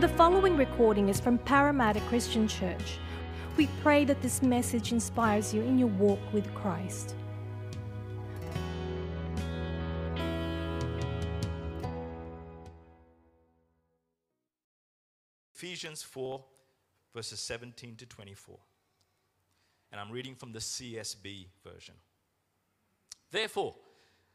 [0.00, 2.96] The following recording is from Parramatta Christian Church.
[3.58, 7.14] We pray that this message inspires you in your walk with Christ.
[15.54, 16.42] Ephesians 4,
[17.12, 18.58] verses 17 to 24.
[19.92, 21.94] And I'm reading from the CSB version.
[23.30, 23.74] Therefore,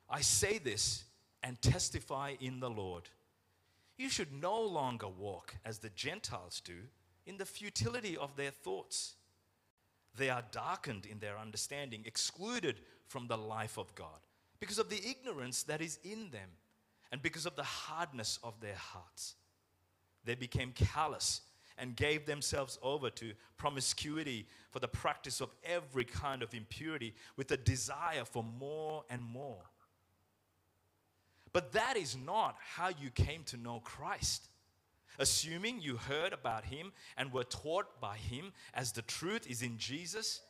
[0.07, 1.05] I say this
[1.41, 3.09] and testify in the Lord.
[3.97, 6.77] You should no longer walk as the Gentiles do
[7.25, 9.15] in the futility of their thoughts.
[10.17, 14.19] They are darkened in their understanding, excluded from the life of God
[14.59, 16.49] because of the ignorance that is in them
[17.11, 19.35] and because of the hardness of their hearts.
[20.23, 21.41] They became callous
[21.77, 27.51] and gave themselves over to promiscuity for the practice of every kind of impurity with
[27.51, 29.61] a desire for more and more.
[31.55, 34.49] But that is not how you came to know Christ.
[35.17, 39.77] Assuming you heard about him and were taught by him as the truth is in
[39.77, 40.41] Jesus,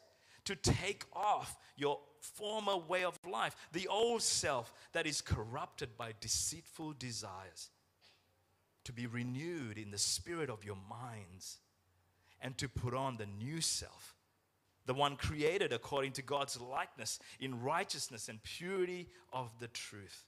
[0.46, 6.14] to take off your former way of life, the old self that is corrupted by
[6.22, 7.70] deceitful desires
[8.84, 11.60] to be renewed in the spirit of your minds
[12.42, 14.16] and to put on the new self,
[14.88, 20.26] the one created according to God's likeness in righteousness and purity of the truth.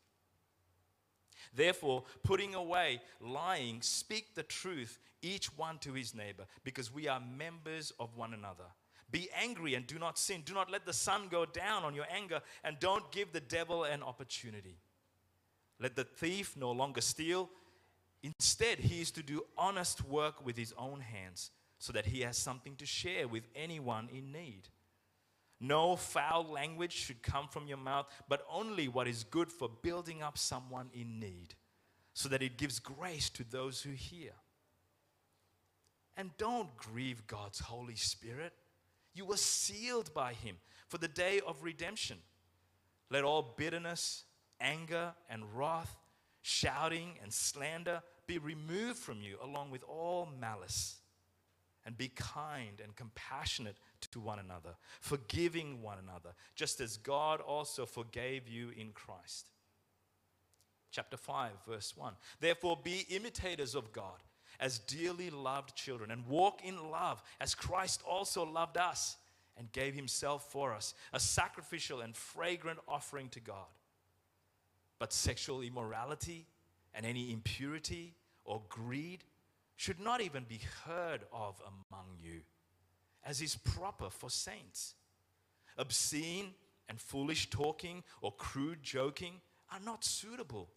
[1.53, 7.20] Therefore, putting away lying, speak the truth, each one to his neighbor, because we are
[7.20, 8.66] members of one another.
[9.09, 10.42] Be angry and do not sin.
[10.45, 13.84] Do not let the sun go down on your anger, and don't give the devil
[13.84, 14.78] an opportunity.
[15.80, 17.50] Let the thief no longer steal
[18.23, 22.38] Instead, he is to do honest work with his own hands so that he has
[22.38, 24.70] something to share with anyone in need.
[25.59, 30.22] No foul language should come from your mouth, but only what is good for building
[30.22, 31.55] up someone in need,
[32.14, 34.31] so that it gives grace to those who hear.
[36.16, 38.53] And don't grieve God's Holy Spirit.
[39.14, 42.17] You were sealed by Him for the day of redemption.
[43.09, 44.26] Let all bitterness,
[44.59, 45.95] anger, and wrath
[46.42, 50.98] shouting and slander be removed from you, along with all malice.
[51.86, 57.85] And be kind and compassionate to one another, forgiving one another, just as God also
[57.85, 59.49] forgave you in Christ.
[60.91, 62.13] Chapter 5, verse 1.
[62.39, 64.23] Therefore, be imitators of God
[64.59, 69.17] as dearly loved children, and walk in love as Christ also loved us
[69.58, 73.65] and gave himself for us, a sacrificial and fragrant offering to God.
[74.99, 76.47] But sexual immorality
[76.93, 78.15] and any impurity
[78.45, 79.23] or greed
[79.75, 82.41] should not even be heard of among you,
[83.27, 84.95] as is proper for saints.
[85.77, 86.54] Obscene
[86.89, 89.33] and foolish talking or crude joking
[89.71, 90.70] are not suitable,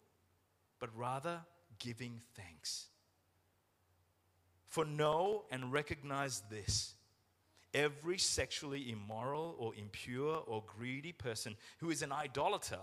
[0.79, 1.39] but rather
[1.79, 2.87] giving thanks.
[4.67, 6.93] For know and recognize this
[7.73, 12.79] every sexually immoral or impure or greedy person who is an idolater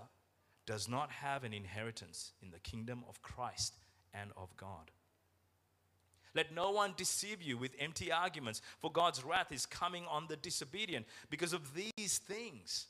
[0.65, 3.75] does not have an inheritance in the kingdom of Christ
[4.15, 4.91] and of God.
[6.35, 10.37] Let no one deceive you with empty arguments, for God's wrath is coming on the
[10.37, 12.87] disobedient because of these things.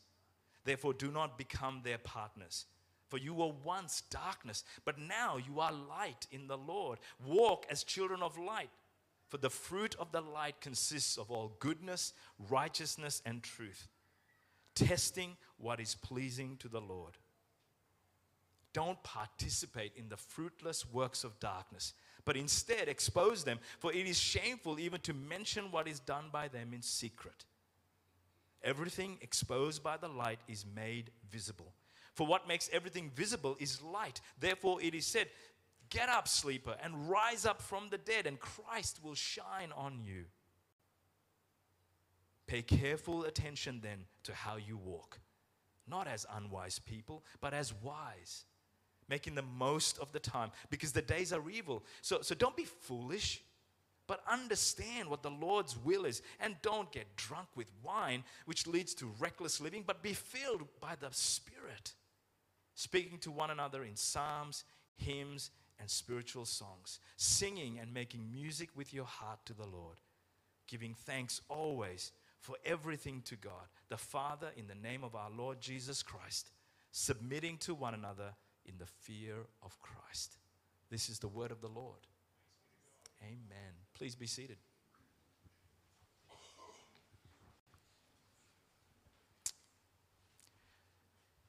[0.64, 2.66] Therefore, do not become their partners.
[3.08, 6.98] For you were once darkness, but now you are light in the Lord.
[7.24, 8.70] Walk as children of light,
[9.28, 12.12] for the fruit of the light consists of all goodness,
[12.50, 13.88] righteousness, and truth,
[14.74, 17.16] testing what is pleasing to the Lord.
[18.74, 21.94] Don't participate in the fruitless works of darkness,
[22.28, 26.46] but instead expose them, for it is shameful even to mention what is done by
[26.46, 27.46] them in secret.
[28.62, 31.72] Everything exposed by the light is made visible.
[32.12, 34.20] For what makes everything visible is light.
[34.38, 35.28] Therefore, it is said,
[35.88, 40.26] Get up, sleeper, and rise up from the dead, and Christ will shine on you.
[42.46, 45.18] Pay careful attention then to how you walk,
[45.88, 48.44] not as unwise people, but as wise
[49.08, 51.84] making the most of the time because the days are evil.
[52.02, 53.42] So, so don't be foolish,
[54.06, 56.22] but understand what the Lord's will is.
[56.40, 60.94] And don't get drunk with wine, which leads to reckless living, but be filled by
[60.98, 61.92] the Spirit,
[62.74, 64.64] speaking to one another in psalms,
[64.96, 65.50] hymns,
[65.80, 69.98] and spiritual songs, singing and making music with your heart to the Lord,
[70.66, 73.52] giving thanks always for everything to God,
[73.88, 76.50] the Father, in the name of our Lord Jesus Christ,
[76.90, 78.34] submitting to one another
[78.68, 80.36] in the fear of Christ.
[80.90, 82.06] This is the word of the Lord.
[83.22, 83.72] Amen.
[83.94, 84.58] Please be seated.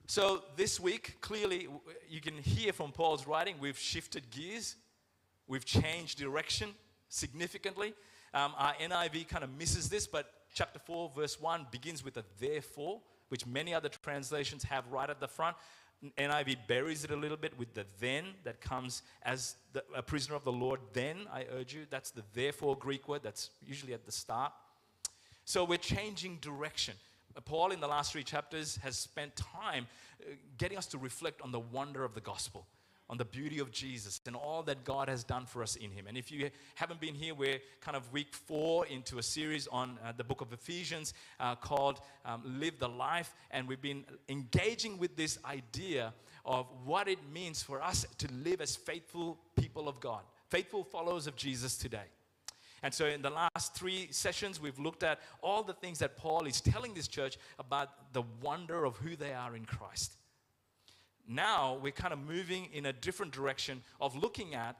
[0.07, 1.67] So, this week, clearly,
[2.09, 4.75] you can hear from Paul's writing, we've shifted gears.
[5.47, 6.69] We've changed direction
[7.09, 7.93] significantly.
[8.33, 12.23] Um, our NIV kind of misses this, but chapter 4, verse 1 begins with a
[12.39, 15.55] therefore, which many other translations have right at the front.
[16.17, 20.35] NIV buries it a little bit with the then that comes as the, a prisoner
[20.35, 20.79] of the Lord.
[20.93, 24.53] Then, I urge you, that's the therefore Greek word that's usually at the start.
[25.45, 26.95] So we're changing direction.
[27.45, 29.87] Paul, in the last three chapters, has spent time
[30.21, 32.65] uh, getting us to reflect on the wonder of the gospel
[33.09, 36.05] on the beauty of Jesus and all that God has done for us in Him.
[36.07, 39.97] And if you haven't been here, we're kind of week four into a series on
[40.05, 43.33] uh, the book of Ephesians uh, called um, Live the Life.
[43.49, 46.13] And we've been engaging with this idea
[46.45, 51.25] of what it means for us to live as faithful people of God, faithful followers
[51.25, 52.05] of Jesus today.
[52.81, 56.45] And so, in the last three sessions, we've looked at all the things that Paul
[56.45, 60.18] is telling this church about the wonder of who they are in Christ
[61.29, 64.75] now we're kind of moving in a different direction of looking at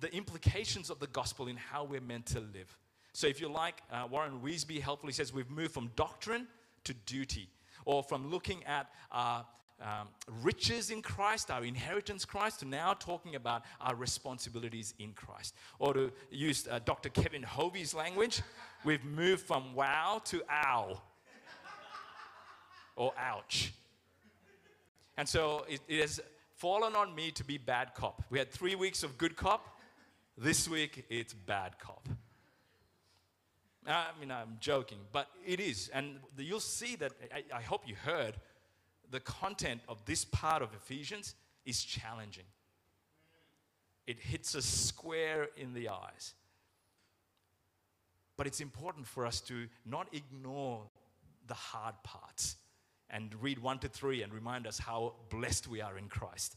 [0.00, 2.76] the implications of the gospel in how we're meant to live.
[3.12, 6.46] So, if you like, uh, Warren Wiersbe helpfully says we've moved from doctrine
[6.84, 7.48] to duty,
[7.86, 9.42] or from looking at uh,
[9.80, 10.08] um,
[10.42, 15.54] riches in Christ, our inheritance Christ, to now talking about our responsibilities in Christ.
[15.78, 17.08] Or to use uh, Dr.
[17.08, 18.42] Kevin Hovey's language,
[18.84, 21.00] we've moved from wow to ow,
[22.96, 23.72] or ouch.
[25.16, 26.20] And so it, it has
[26.56, 28.22] fallen on me to be bad cop.
[28.30, 29.78] We had three weeks of good cop.
[30.36, 32.08] This week, it's bad cop.
[33.86, 35.90] I mean, I'm joking, but it is.
[35.92, 38.34] And you'll see that, I, I hope you heard,
[39.10, 41.34] the content of this part of Ephesians
[41.66, 42.44] is challenging.
[44.06, 46.34] It hits us square in the eyes.
[48.36, 50.82] But it's important for us to not ignore
[51.46, 52.56] the hard parts
[53.10, 56.56] and read 1 to 3 and remind us how blessed we are in Christ.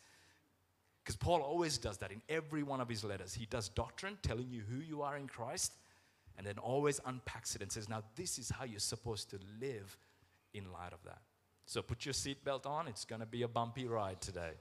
[1.04, 3.34] Because Paul always does that in every one of his letters.
[3.34, 5.74] He does doctrine, telling you who you are in Christ,
[6.38, 9.98] and then always unpacks it and says, Now, this is how you're supposed to live
[10.54, 11.22] in light of that.
[11.66, 14.52] So put your seatbelt on, it's going to be a bumpy ride today.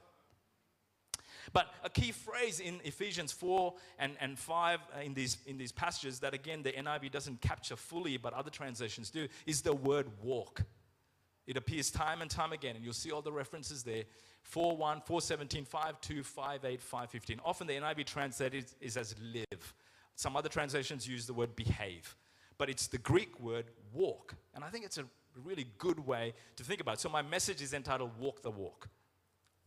[1.53, 5.71] But a key phrase in Ephesians 4 and, and 5 uh, in these, in these
[5.71, 10.07] passages that, again, the NIV doesn't capture fully, but other translations do, is the word
[10.21, 10.63] walk.
[11.47, 14.03] It appears time and time again, and you'll see all the references there
[14.43, 17.41] 4 1, 4 17, 5 2, 5 8, 5 15.
[17.43, 19.73] Often the NIV translated is as live.
[20.15, 22.15] Some other translations use the word behave,
[22.57, 24.35] but it's the Greek word walk.
[24.55, 25.05] And I think it's a
[25.43, 26.99] really good way to think about it.
[26.99, 28.89] So my message is entitled Walk the Walk.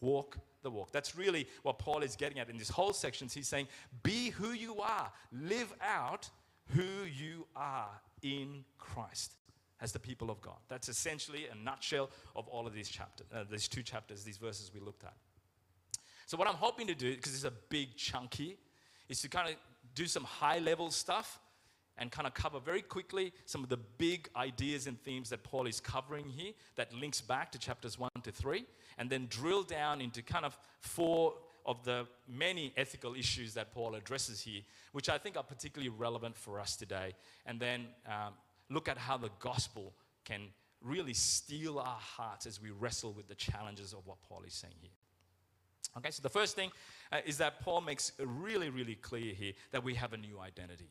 [0.00, 0.92] Walk the walk.
[0.92, 3.28] That's really what Paul is getting at in this whole section.
[3.32, 3.68] He's saying,
[4.02, 6.28] Be who you are, live out
[6.74, 7.88] who you are
[8.22, 9.32] in Christ
[9.80, 10.56] as the people of God.
[10.68, 14.70] That's essentially a nutshell of all of these chapters, uh, these two chapters, these verses
[14.72, 15.14] we looked at.
[16.26, 18.56] So what I'm hoping to do, because it's a big chunky,
[19.08, 19.56] is to kind of
[19.94, 21.40] do some high level stuff
[21.98, 25.66] and kind of cover very quickly some of the big ideas and themes that Paul
[25.66, 28.64] is covering here that links back to chapters 1 to 3
[28.98, 31.34] and then drill down into kind of four
[31.66, 34.62] of the many ethical issues that Paul addresses here,
[34.92, 37.14] which I think are particularly relevant for us today.
[37.44, 38.34] And then um,
[38.70, 39.92] look at how the gospel
[40.24, 40.48] can
[40.82, 44.74] really steal our hearts as we wrestle with the challenges of what Paul is saying
[44.80, 44.90] here.
[45.98, 46.70] Okay, so the first thing
[47.10, 50.88] uh, is that Paul makes really, really clear here that we have a new identity.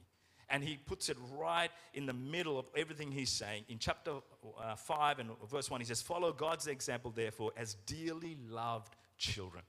[0.50, 3.66] And he puts it right in the middle of everything he's saying.
[3.70, 4.14] In chapter
[4.62, 9.64] uh, 5 and verse 1, he says, Follow God's example, therefore, as dearly loved children.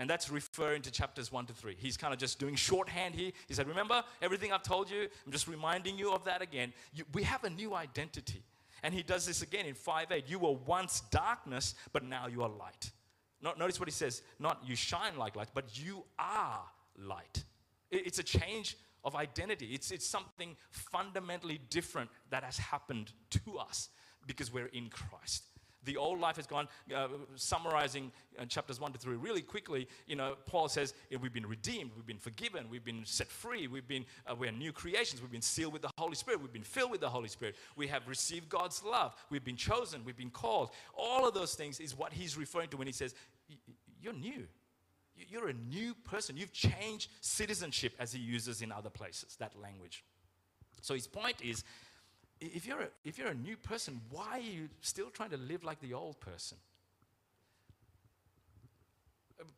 [0.00, 1.76] And that's referring to chapters 1 to 3.
[1.78, 3.32] He's kind of just doing shorthand here.
[3.46, 5.06] He said, Remember everything I've told you?
[5.26, 6.72] I'm just reminding you of that again.
[6.94, 8.42] You, we have a new identity.
[8.82, 10.24] And he does this again in 5 8.
[10.26, 12.90] You were once darkness, but now you are light.
[13.42, 16.62] notice what he says not you shine like light, but you are
[16.96, 17.44] light.
[17.90, 23.58] It, it's a change of identity, it's, it's something fundamentally different that has happened to
[23.58, 23.90] us
[24.26, 25.49] because we're in Christ
[25.84, 26.68] the old life has gone.
[26.94, 31.32] Uh, summarizing uh, chapters 1 to 3 really quickly, you know, Paul says yeah, we've
[31.32, 35.20] been redeemed, we've been forgiven, we've been set free, we've been, uh, we're new creations,
[35.22, 37.86] we've been sealed with the Holy Spirit, we've been filled with the Holy Spirit, we
[37.86, 40.70] have received God's love, we've been chosen, we've been called.
[40.96, 43.14] All of those things is what he's referring to when he says,
[44.00, 44.46] You're new.
[45.28, 46.36] You're a new person.
[46.36, 50.04] You've changed citizenship, as he uses in other places, that language.
[50.80, 51.64] So his point is
[52.40, 55.62] if you're, a, if you're a new person, why are you still trying to live
[55.62, 56.58] like the old person?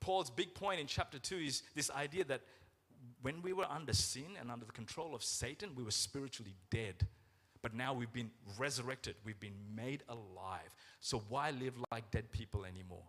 [0.00, 2.42] Paul's big point in chapter 2 is this idea that
[3.22, 7.06] when we were under sin and under the control of Satan, we were spiritually dead.
[7.62, 10.74] But now we've been resurrected, we've been made alive.
[11.00, 13.04] So why live like dead people anymore?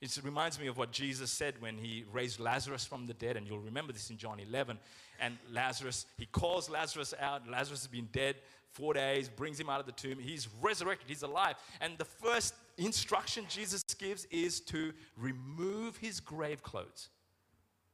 [0.00, 3.46] It reminds me of what Jesus said when he raised Lazarus from the dead, and
[3.46, 4.78] you'll remember this in John 11.
[5.18, 7.48] And Lazarus, he calls Lazarus out.
[7.48, 8.36] Lazarus has been dead
[8.72, 10.18] four days, brings him out of the tomb.
[10.18, 11.56] He's resurrected, he's alive.
[11.80, 17.08] And the first instruction Jesus gives is to remove his grave clothes,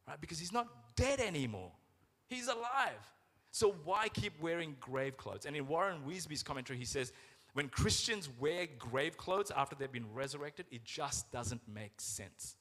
[0.09, 0.21] right?
[0.21, 0.67] Because he's not
[0.97, 1.71] dead anymore,
[2.27, 2.99] he's alive.
[3.53, 5.45] So why keep wearing grave clothes?
[5.45, 7.13] And in Warren Wiersbe's commentary, he says,
[7.55, 12.57] when Christians wear grave clothes after they've been resurrected, it just doesn't make sense.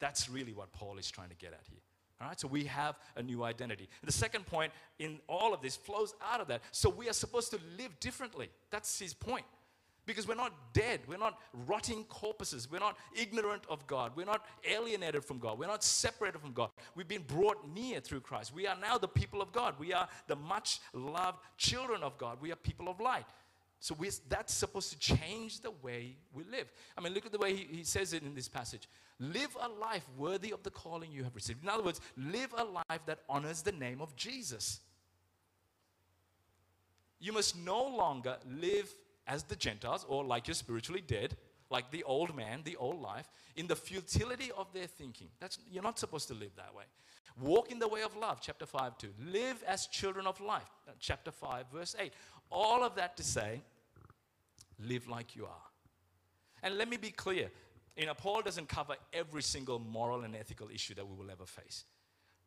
[0.00, 1.80] That's really what Paul is trying to get at here.
[2.20, 3.88] All right, so we have a new identity.
[4.02, 6.62] The second point in all of this flows out of that.
[6.72, 8.48] So we are supposed to live differently.
[8.70, 9.44] That's his point.
[10.08, 11.00] Because we're not dead.
[11.06, 12.66] We're not rotting corpses.
[12.70, 14.12] We're not ignorant of God.
[14.16, 15.58] We're not alienated from God.
[15.58, 16.70] We're not separated from God.
[16.94, 18.54] We've been brought near through Christ.
[18.54, 19.74] We are now the people of God.
[19.78, 22.38] We are the much loved children of God.
[22.40, 23.26] We are people of light.
[23.80, 23.94] So
[24.30, 26.72] that's supposed to change the way we live.
[26.96, 28.88] I mean, look at the way he, he says it in this passage.
[29.20, 31.62] Live a life worthy of the calling you have received.
[31.62, 34.80] In other words, live a life that honors the name of Jesus.
[37.20, 38.90] You must no longer live
[39.28, 41.36] as the Gentiles or like you're spiritually dead,
[41.70, 45.28] like the old man, the old life, in the futility of their thinking.
[45.38, 46.84] That's, you're not supposed to live that way.
[47.40, 49.08] Walk in the way of love, chapter 5, 2.
[49.30, 52.12] Live as children of life, uh, chapter 5, verse 8.
[52.50, 53.62] All of that to say,
[54.84, 55.68] live like you are.
[56.62, 57.50] And let me be clear
[57.98, 61.44] you know, Paul doesn't cover every single moral and ethical issue that we will ever
[61.44, 61.84] face.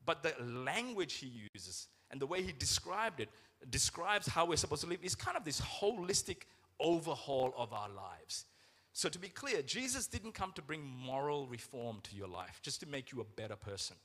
[0.06, 3.30] But the language he uses and the way he described it
[3.70, 6.44] describes how we're supposed to live is kind of this holistic
[6.82, 8.46] overhaul of our lives.
[8.94, 12.82] So, to be clear, Jesus didn't come to bring moral reform to your life, just
[12.82, 13.96] to make you a better person.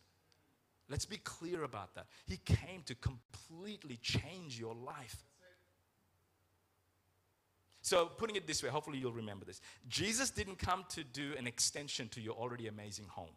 [0.88, 2.06] Let's be clear about that.
[2.26, 5.25] He came to completely change your life.
[7.83, 9.61] So, putting it this way, hopefully you'll remember this.
[9.88, 13.35] Jesus didn't come to do an extension to your already amazing home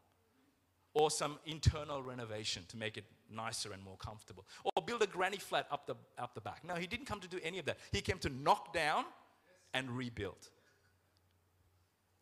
[0.93, 5.37] or some internal renovation to make it nicer and more comfortable or build a granny
[5.37, 6.61] flat up the, up the back.
[6.67, 7.77] No, he didn't come to do any of that.
[7.91, 9.05] He came to knock down
[9.73, 10.49] and rebuild.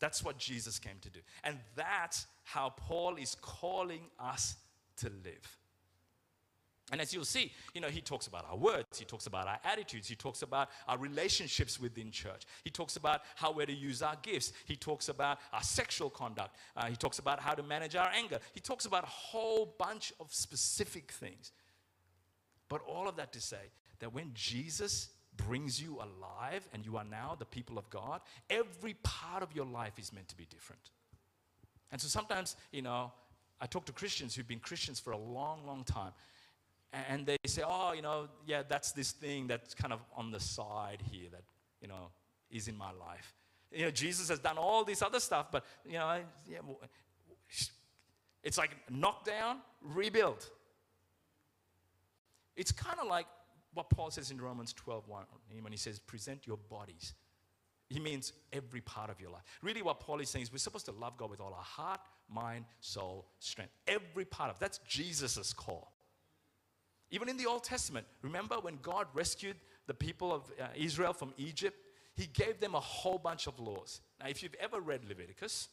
[0.00, 1.20] That's what Jesus came to do.
[1.42, 4.56] And that's how Paul is calling us
[4.98, 5.58] to live.
[6.90, 9.58] And as you'll see, you know, he talks about our words, he talks about our
[9.64, 14.00] attitudes, he talks about our relationships within church, he talks about how we're to use
[14.00, 17.94] our gifts, he talks about our sexual conduct, uh, he talks about how to manage
[17.94, 21.52] our anger, he talks about a whole bunch of specific things.
[22.70, 25.10] But all of that to say that when Jesus
[25.46, 29.64] brings you alive and you are now the people of God, every part of your
[29.64, 30.90] life is meant to be different.
[31.90, 33.12] And so sometimes, you know,
[33.60, 36.12] I talk to Christians who've been Christians for a long, long time
[36.92, 40.40] and they say, oh, you know, yeah, that's this thing that's kind of on the
[40.40, 41.42] side here that,
[41.82, 42.10] you know,
[42.50, 43.34] is in my life.
[43.72, 46.58] You know, Jesus has done all this other stuff, but, you know, yeah,
[48.42, 50.48] it's like knock down, rebuild.
[52.56, 53.26] It's kind of like
[53.78, 55.24] what Paul says in Romans 12 1,
[55.62, 57.14] when he says, present your bodies.
[57.88, 59.44] He means every part of your life.
[59.62, 62.00] Really, what Paul is saying is we're supposed to love God with all our heart,
[62.28, 63.70] mind, soul, strength.
[63.86, 65.92] Every part of that's Jesus' call.
[67.12, 69.56] Even in the Old Testament, remember when God rescued
[69.86, 71.76] the people of uh, Israel from Egypt?
[72.16, 74.00] He gave them a whole bunch of laws.
[74.20, 75.68] Now, if you've ever read Leviticus,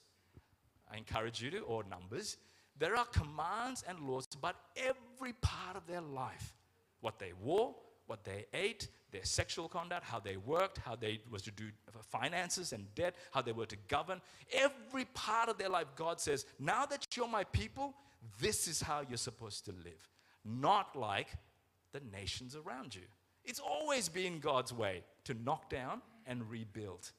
[0.93, 2.37] I encourage you to, or Numbers,
[2.77, 6.53] there are commands and laws about every part of their life
[7.01, 7.75] what they wore,
[8.07, 11.65] what they ate, their sexual conduct, how they worked, how they was to do
[12.09, 14.21] finances and debt, how they were to govern.
[14.53, 17.95] Every part of their life, God says, now that you're my people,
[18.39, 20.11] this is how you're supposed to live
[20.45, 21.27] not like
[21.91, 23.01] the nations around you.
[23.43, 27.11] It's always been God's way to knock down and rebuild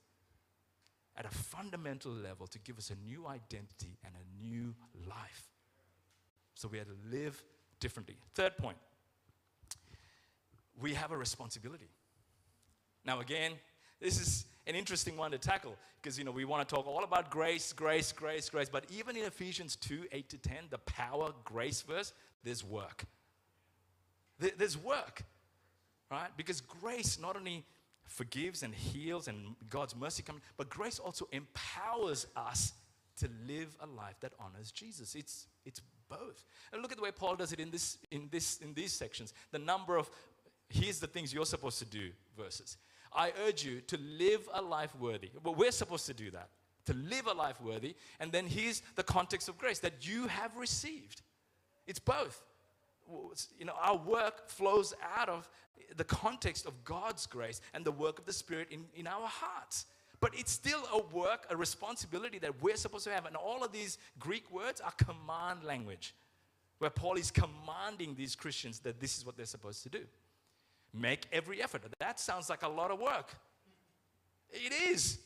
[1.16, 4.74] at a fundamental level to give us a new identity and a new
[5.08, 5.48] life.
[6.54, 7.42] So we had to live
[7.80, 8.16] differently.
[8.34, 8.76] Third point
[10.80, 11.90] we have a responsibility.
[13.04, 13.52] Now, again,
[14.00, 17.04] this is an interesting one to tackle because you know we want to talk all
[17.04, 18.68] about grace, grace, grace, grace.
[18.68, 22.12] But even in Ephesians 2 8 to 10, the power grace verse,
[22.44, 23.04] there's work.
[24.38, 25.22] There's work,
[26.10, 26.28] right?
[26.36, 27.64] Because grace not only
[28.04, 32.72] forgives and heals and God's mercy comes, but grace also empowers us
[33.18, 35.14] to live a life that honors Jesus.
[35.14, 36.44] It's, it's both.
[36.72, 39.32] And look at the way Paul does it in, this, in, this, in these sections.
[39.52, 40.10] The number of,
[40.68, 42.76] here's the things you're supposed to do verses.
[43.12, 45.30] I urge you to live a life worthy.
[45.42, 46.48] Well, we're supposed to do that,
[46.86, 47.94] to live a life worthy.
[48.20, 51.22] And then here's the context of grace that you have received.
[51.86, 52.42] It's both
[53.58, 55.48] you know, our work flows out of
[55.96, 59.86] the context of God's grace and the work of the Spirit in, in our hearts.
[60.18, 63.26] But it's still a work, a responsibility that we're supposed to have.
[63.26, 66.14] And all of these Greek words are command language,
[66.78, 70.00] where Paul is commanding these Christians that this is what they're supposed to do.
[70.92, 71.82] Make every effort.
[71.98, 73.34] That sounds like a lot of work.
[74.50, 75.18] It is.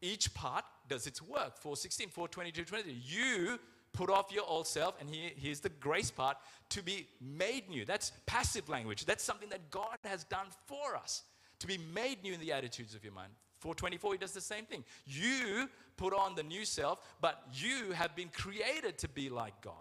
[0.00, 1.56] Each part does its work.
[1.58, 2.92] 416, 422, 20.
[3.04, 3.58] You
[3.92, 6.36] put off your old self, and here, here's the grace part
[6.70, 7.84] to be made new.
[7.84, 9.04] That's passive language.
[9.04, 11.22] That's something that God has done for us
[11.60, 13.32] to be made new in the attitudes of your mind.
[13.60, 14.82] 424, he does the same thing.
[15.06, 19.74] You put on the new self, but you have been created to be like God.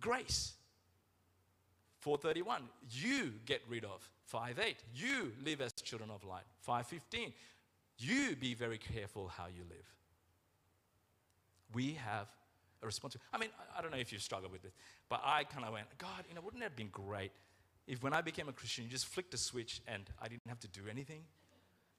[0.00, 0.52] Grace.
[2.02, 4.10] 431, you get rid of.
[4.32, 6.42] 5.8, you live as children of light.
[6.68, 7.32] 5.15,
[7.98, 9.86] you be very careful how you live.
[11.72, 12.26] We have
[12.82, 13.28] a responsibility.
[13.32, 14.72] I mean, I don't know if you struggle with this,
[15.08, 17.30] but I kind of went, God, you know, wouldn't it have been great
[17.86, 20.58] if when I became a Christian, you just flicked a switch and I didn't have
[20.60, 21.22] to do anything?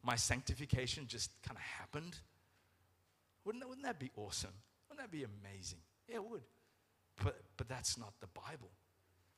[0.04, 2.18] My sanctification just kind of happened.
[3.46, 4.52] Wouldn't that, wouldn't that be awesome?
[4.90, 5.80] Wouldn't that be amazing?
[6.10, 6.42] Yeah, it would.
[7.24, 8.70] But, but that's not the Bible.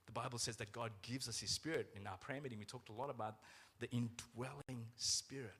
[0.05, 1.87] The Bible says that God gives us His Spirit.
[1.95, 3.35] In our prayer meeting, we talked a lot about
[3.79, 5.51] the indwelling Spirit.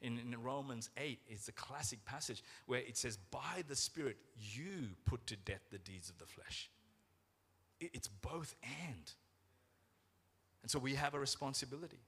[0.00, 4.90] In, in Romans 8, it's a classic passage where it says, By the Spirit, you
[5.06, 6.70] put to death the deeds of the flesh.
[7.80, 9.12] It, it's both and.
[10.62, 12.00] And so we have a responsibility.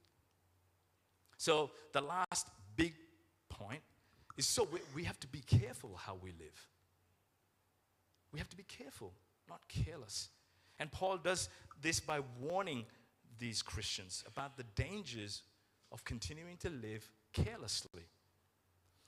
[1.37, 2.95] So the last big
[3.49, 3.83] point
[4.37, 6.69] is so we, we have to be careful how we live.
[8.33, 9.13] We have to be careful,
[9.49, 10.29] not careless.
[10.79, 11.49] And Paul does
[11.81, 12.85] this by warning
[13.39, 15.43] these Christians about the dangers
[15.93, 18.05] of continuing to live carelessly.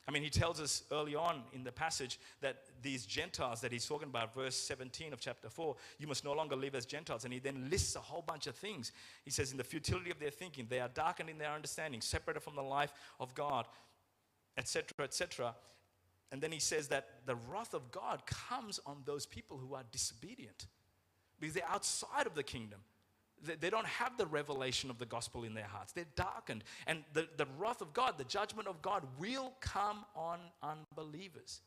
[0.07, 3.87] I mean, he tells us early on in the passage that these Gentiles that he's
[3.87, 7.25] talking about, verse 17 of chapter 4, you must no longer live as Gentiles.
[7.25, 8.93] And he then lists a whole bunch of things.
[9.23, 12.41] He says, in the futility of their thinking, they are darkened in their understanding, separated
[12.41, 13.67] from the life of God,
[14.57, 15.55] etc., etc.
[16.33, 19.85] And then he says that the wrath of God comes on those people who are
[19.93, 20.69] disobedient
[21.41, 22.81] because they're outside of the kingdom.
[23.61, 25.93] They don't have the revelation of the gospel in their hearts.
[25.93, 26.65] They're darkened.
[26.89, 31.61] And the, the wrath of God, the judgment of God, will come on unbelievers.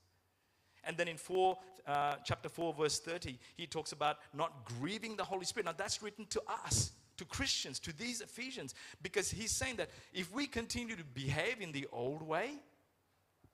[0.84, 1.57] And then in 4,
[1.88, 5.65] uh, chapter 4, verse 30, he talks about not grieving the Holy Spirit.
[5.65, 10.34] Now, that's written to us, to Christians, to these Ephesians, because he's saying that if
[10.34, 12.55] we continue to behave in the old way,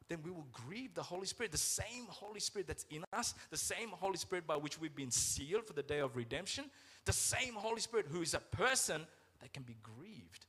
[0.10, 1.52] then we will grieve the Holy Spirit.
[1.52, 5.12] The same Holy Spirit that's in us, the same Holy Spirit by which we've been
[5.12, 6.65] sealed for the day of redemption,
[7.06, 9.06] the same Holy Spirit who is a person
[9.41, 10.46] that can be grieved.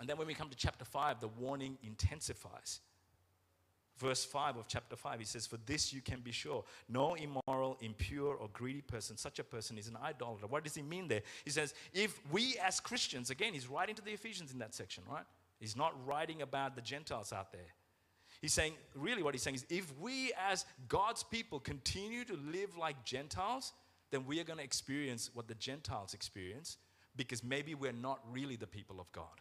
[0.00, 2.80] And then when we come to chapter 5, the warning intensifies.
[3.98, 6.64] Verse 5 of chapter 5, he says, For this you can be sure.
[6.88, 10.46] No immoral, impure, or greedy person, such a person is an idolater.
[10.46, 11.22] What does he mean there?
[11.44, 15.04] He says, If we as Christians, again, he's writing to the Ephesians in that section,
[15.08, 15.24] right?
[15.62, 17.72] He's not writing about the Gentiles out there.
[18.40, 22.76] He's saying, really, what he's saying is, if we as God's people continue to live
[22.76, 23.72] like Gentiles,
[24.10, 26.78] then we are going to experience what the Gentiles experience
[27.14, 29.40] because maybe we're not really the people of God.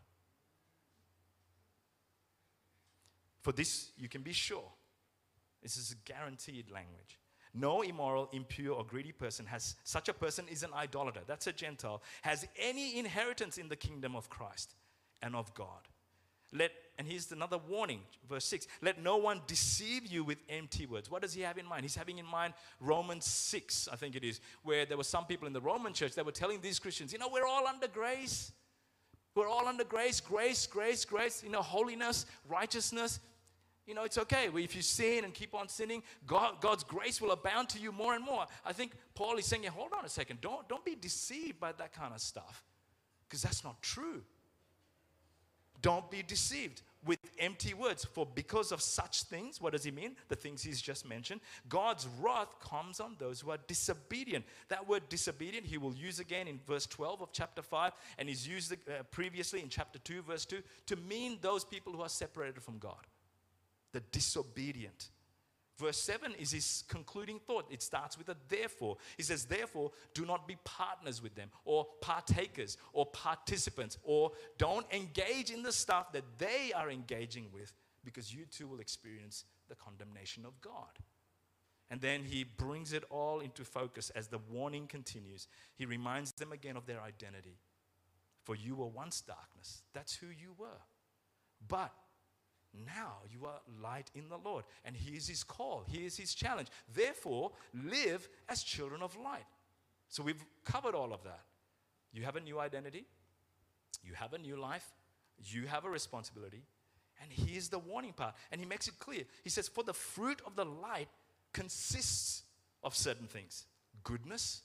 [3.42, 4.72] For this, you can be sure.
[5.64, 7.18] This is a guaranteed language.
[7.56, 11.52] No immoral, impure, or greedy person has, such a person is an idolater, that's a
[11.52, 14.76] Gentile, has any inheritance in the kingdom of Christ
[15.24, 15.88] and of God.
[16.54, 21.10] Let, and here's another warning, verse 6 let no one deceive you with empty words.
[21.10, 21.84] What does he have in mind?
[21.84, 25.48] He's having in mind Romans 6, I think it is, where there were some people
[25.48, 28.52] in the Roman church that were telling these Christians, you know, we're all under grace.
[29.34, 33.20] We're all under grace, grace, grace, grace, you know, holiness, righteousness.
[33.88, 34.50] You know, it's okay.
[34.54, 38.14] If you sin and keep on sinning, God, God's grace will abound to you more
[38.14, 38.46] and more.
[38.66, 40.42] I think Paul is saying, hold on a second.
[40.42, 42.64] Don't, don't be deceived by that kind of stuff
[43.28, 44.22] because that's not true.
[45.82, 48.06] Don't be deceived with empty words.
[48.06, 50.16] For because of such things, what does he mean?
[50.28, 51.42] The things he's just mentioned.
[51.68, 54.46] God's wrath comes on those who are disobedient.
[54.70, 58.48] That word disobedient, he will use again in verse 12 of chapter 5, and he's
[58.48, 62.62] used uh, previously in chapter 2, verse 2, to mean those people who are separated
[62.62, 63.08] from God.
[63.94, 65.10] The disobedient.
[65.82, 67.66] Verse 7 is his concluding thought.
[67.72, 68.98] It starts with a therefore.
[69.18, 74.86] He says, Therefore, do not be partners with them, or partakers, or participants, or don't
[74.94, 77.74] engage in the stuff that they are engaging with,
[78.06, 81.00] because you too will experience the condemnation of God.
[81.90, 85.48] And then he brings it all into focus as the warning continues.
[85.76, 87.58] He reminds them again of their identity.
[88.44, 90.82] For you were once darkness, that's who you were.
[91.68, 91.92] But
[92.74, 94.64] now you are light in the Lord.
[94.86, 96.70] And here's his call, here's his challenge.
[96.94, 99.46] Therefore, live as children of light.
[100.08, 101.42] So we've covered all of that.
[102.14, 103.06] You have a new identity,
[104.04, 104.92] you have a new life,
[105.44, 106.64] You have a responsibility.
[107.22, 108.36] And here's the warning part.
[108.52, 109.24] And he makes it clear.
[109.44, 111.08] He says, For the fruit of the light
[111.54, 112.44] consists
[112.84, 113.66] of certain things
[114.04, 114.62] goodness,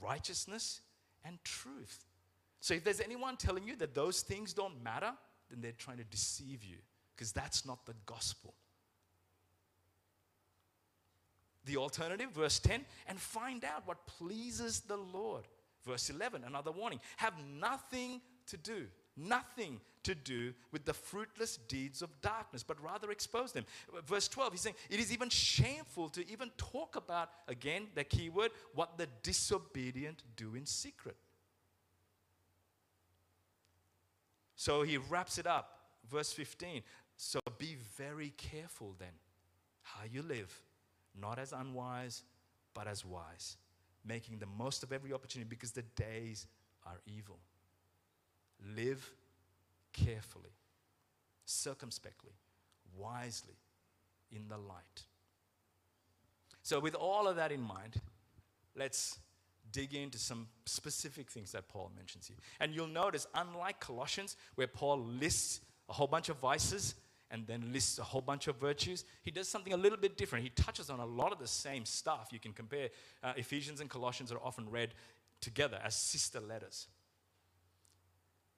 [0.00, 0.80] righteousness,
[1.24, 2.04] and truth.
[2.60, 5.12] So if there's anyone telling you that those things don't matter,
[5.50, 6.76] then they're trying to deceive you
[7.20, 8.54] because that's not the gospel.
[11.66, 15.44] The alternative, verse 10, and find out what pleases the Lord.
[15.84, 18.86] Verse 11, another warning have nothing to do,
[19.18, 23.66] nothing to do with the fruitless deeds of darkness, but rather expose them.
[24.06, 28.30] Verse 12, he's saying it is even shameful to even talk about, again, the key
[28.30, 31.16] word, what the disobedient do in secret.
[34.56, 35.76] So he wraps it up.
[36.10, 36.82] Verse 15.
[37.22, 39.12] So be very careful then
[39.82, 40.58] how you live,
[41.20, 42.22] not as unwise,
[42.72, 43.58] but as wise,
[44.06, 46.46] making the most of every opportunity because the days
[46.86, 47.38] are evil.
[48.74, 49.12] Live
[49.92, 50.54] carefully,
[51.44, 52.32] circumspectly,
[52.96, 53.58] wisely
[54.32, 55.04] in the light.
[56.62, 58.00] So, with all of that in mind,
[58.74, 59.18] let's
[59.70, 62.38] dig into some specific things that Paul mentions here.
[62.60, 66.94] And you'll notice, unlike Colossians, where Paul lists a whole bunch of vices
[67.30, 70.42] and then lists a whole bunch of virtues, he does something a little bit different.
[70.42, 72.28] He touches on a lot of the same stuff.
[72.32, 72.88] You can compare
[73.22, 74.94] uh, Ephesians and Colossians are often read
[75.40, 76.88] together as sister letters.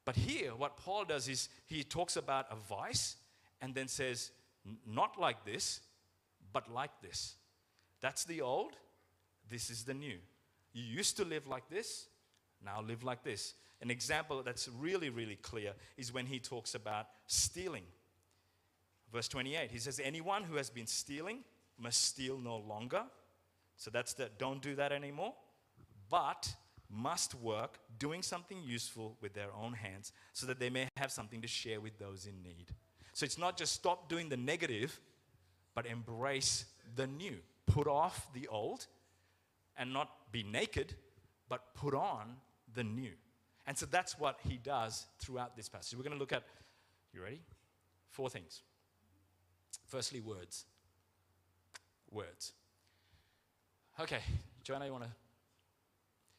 [0.04, 3.16] But here, what Paul does is he talks about a vice
[3.60, 4.30] and then says,
[4.86, 5.80] not like this,
[6.52, 7.36] but like this.
[8.00, 8.72] That's the old,
[9.48, 10.18] this is the new.
[10.72, 12.06] You used to live like this,
[12.64, 13.54] now live like this.
[13.80, 17.84] An example that's really, really clear is when he talks about stealing.
[19.12, 21.40] Verse 28, he says, Anyone who has been stealing
[21.78, 23.02] must steal no longer.
[23.76, 25.34] So that's the don't do that anymore,
[26.10, 26.54] but
[26.88, 31.40] must work doing something useful with their own hands so that they may have something
[31.40, 32.66] to share with those in need.
[33.12, 34.98] So it's not just stop doing the negative,
[35.74, 37.36] but embrace the new.
[37.66, 38.86] Put off the old
[39.76, 40.94] and not be naked,
[41.48, 42.36] but put on
[42.74, 43.12] the new.
[43.66, 45.96] And so that's what he does throughout this passage.
[45.96, 46.44] We're going to look at,
[47.14, 47.40] you ready?
[48.10, 48.62] Four things.
[49.86, 50.64] Firstly, words.
[52.10, 52.52] Words.
[54.00, 54.20] Okay,
[54.62, 55.10] Joanna, you want to?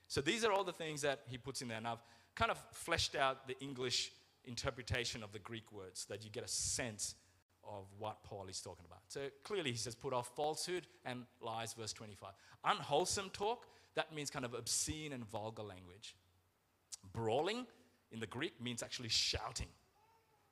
[0.07, 1.77] So these are all the things that he puts in there.
[1.77, 2.03] And I've
[2.35, 4.11] kind of fleshed out the English
[4.45, 7.15] interpretation of the Greek words that you get a sense
[7.63, 9.01] of what Paul is talking about.
[9.07, 12.31] So clearly he says, put off falsehood and lies, verse 25.
[12.65, 16.15] Unwholesome talk, that means kind of obscene and vulgar language.
[17.13, 17.65] Brawling
[18.11, 19.67] in the Greek means actually shouting,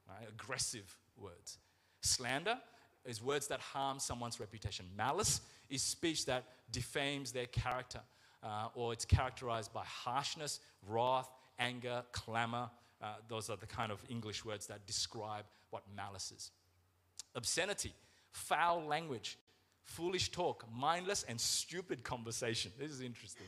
[0.08, 0.28] right?
[0.30, 1.58] aggressive words.
[2.02, 2.58] Slander
[3.06, 4.86] is words that harm someone's reputation.
[4.96, 8.02] Malice is speech that defames their character,
[8.44, 12.70] uh, or it's characterized by harshness, wrath, anger, clamor.
[13.02, 16.52] Uh, those are the kind of English words that describe what malice is
[17.36, 17.94] obscenity,
[18.32, 19.38] foul language,
[19.84, 22.72] foolish talk, mindless and stupid conversation.
[22.78, 23.48] This is interesting.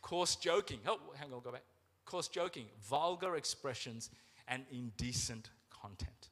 [0.00, 0.80] Coarse joking.
[0.86, 1.62] Oh, hang on, go back.
[2.04, 4.10] Coarse joking, vulgar expressions,
[4.48, 6.30] and indecent content.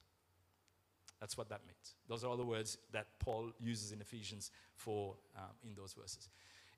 [1.21, 1.95] That's what that means.
[2.09, 6.29] Those are all the words that Paul uses in Ephesians 4 um, in those verses.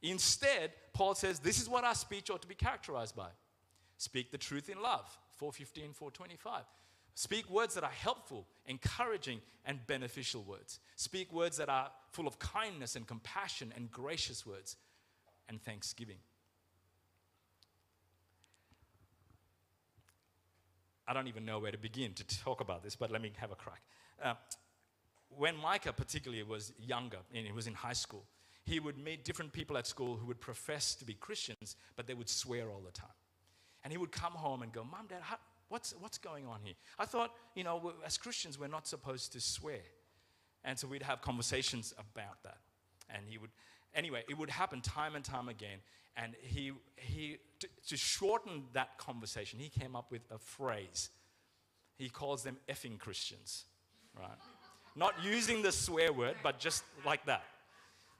[0.02, 3.28] Instead, Paul says this is what our speech ought to be characterized by.
[3.98, 5.06] Speak the truth in love.
[5.36, 6.64] 415, 425.
[7.14, 10.80] Speak words that are helpful, encouraging, and beneficial words.
[10.96, 14.76] Speak words that are full of kindness and compassion and gracious words
[15.48, 16.16] and thanksgiving.
[21.06, 23.50] I don't even know where to begin to talk about this, but let me have
[23.50, 23.82] a crack.
[24.22, 24.34] Uh,
[25.30, 28.24] when Micah, particularly, was younger and he was in high school,
[28.64, 32.14] he would meet different people at school who would profess to be Christians, but they
[32.14, 33.08] would swear all the time.
[33.82, 35.38] And he would come home and go, Mom, Dad, how,
[35.72, 36.74] What's, what's going on here?
[36.98, 39.80] I thought, you know, as Christians, we're not supposed to swear.
[40.64, 42.58] And so we'd have conversations about that.
[43.08, 43.48] And he would,
[43.94, 45.78] anyway, it would happen time and time again.
[46.14, 51.08] And he, he to, to shorten that conversation, he came up with a phrase.
[51.96, 53.64] He calls them effing Christians,
[54.18, 54.38] right?
[54.94, 57.44] not using the swear word, but just like that.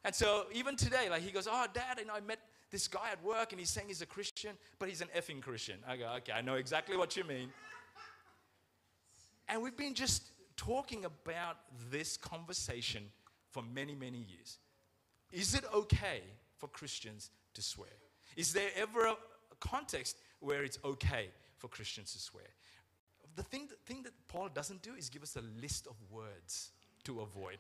[0.05, 2.39] And so even today, like he goes, Oh, dad, and I met
[2.73, 5.77] this guy at work and he's saying he's a Christian, but he's an effing Christian.
[5.87, 7.51] I go, okay, I know exactly what you mean.
[9.49, 10.25] And we've been just
[10.57, 11.59] talking about
[11.91, 13.05] this conversation
[13.51, 14.59] for many, many years.
[15.31, 16.23] Is it okay
[16.57, 17.91] for Christians to swear?
[18.37, 19.17] Is there ever a
[19.61, 21.29] context where it's okay
[21.59, 22.47] for Christians to swear?
[23.37, 26.71] The thing, thing that Paul doesn't do is give us a list of words
[27.05, 27.59] to avoid.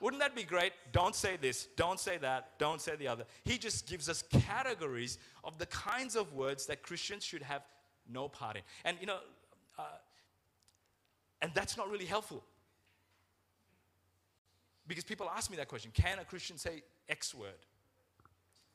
[0.00, 0.72] Wouldn't that be great?
[0.92, 3.24] Don't say this, don't say that, don't say the other.
[3.44, 7.62] He just gives us categories of the kinds of words that Christians should have
[8.08, 8.62] no part in.
[8.84, 9.18] And, you know,
[9.76, 9.82] uh,
[11.42, 12.44] and that's not really helpful.
[14.86, 17.66] Because people ask me that question can a Christian say X word?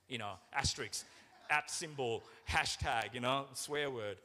[0.09, 1.05] You know, asterisk,
[1.49, 4.17] at symbol, hashtag, you know, swear word.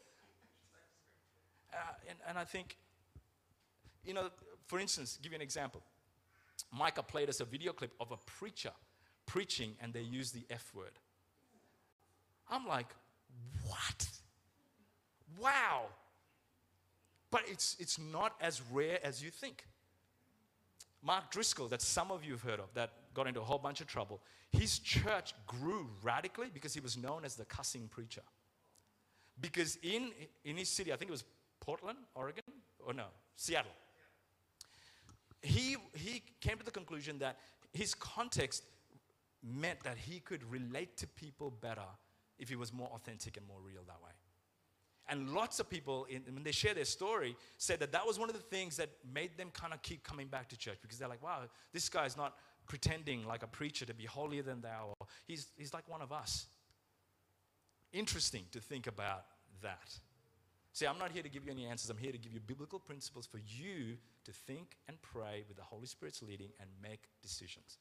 [1.73, 1.77] Uh,
[2.09, 2.77] and, and I think,
[4.05, 4.31] you know,
[4.67, 5.83] for instance, give you an example.
[6.73, 8.73] Micah played us a video clip of a preacher
[9.27, 10.99] preaching and they used the F word.
[12.51, 12.89] I'm like,
[13.67, 14.09] what?
[15.41, 15.87] Wow.
[17.31, 19.67] But it's, it's not as rare as you think.
[21.03, 23.81] Mark Driscoll, that some of you have heard of, that got into a whole bunch
[23.81, 28.23] of trouble, his church grew radically because he was known as the cussing preacher.
[29.41, 30.11] Because in,
[30.45, 31.25] in his city, I think it was
[31.61, 32.45] Portland, Oregon,
[32.87, 33.73] or no, Seattle,
[35.43, 37.39] he, he came to the conclusion that
[37.73, 38.65] his context
[39.43, 41.87] meant that he could relate to people better
[42.39, 44.11] if he was more authentic and more real that way.
[45.11, 48.29] And lots of people, in, when they share their story, said that that was one
[48.29, 51.09] of the things that made them kind of keep coming back to church because they're
[51.09, 51.41] like, wow,
[51.73, 52.35] this guy's not
[52.67, 54.93] pretending like a preacher to be holier than thou.
[55.27, 56.47] He's, he's like one of us.
[57.93, 59.25] Interesting to think about
[59.63, 59.99] that.
[60.79, 61.91] See, I'm not here to give you any answers.
[61.91, 65.63] I'm here to give you biblical principles for you to think and pray with the
[65.65, 67.79] Holy Spirit's leading and make decisions.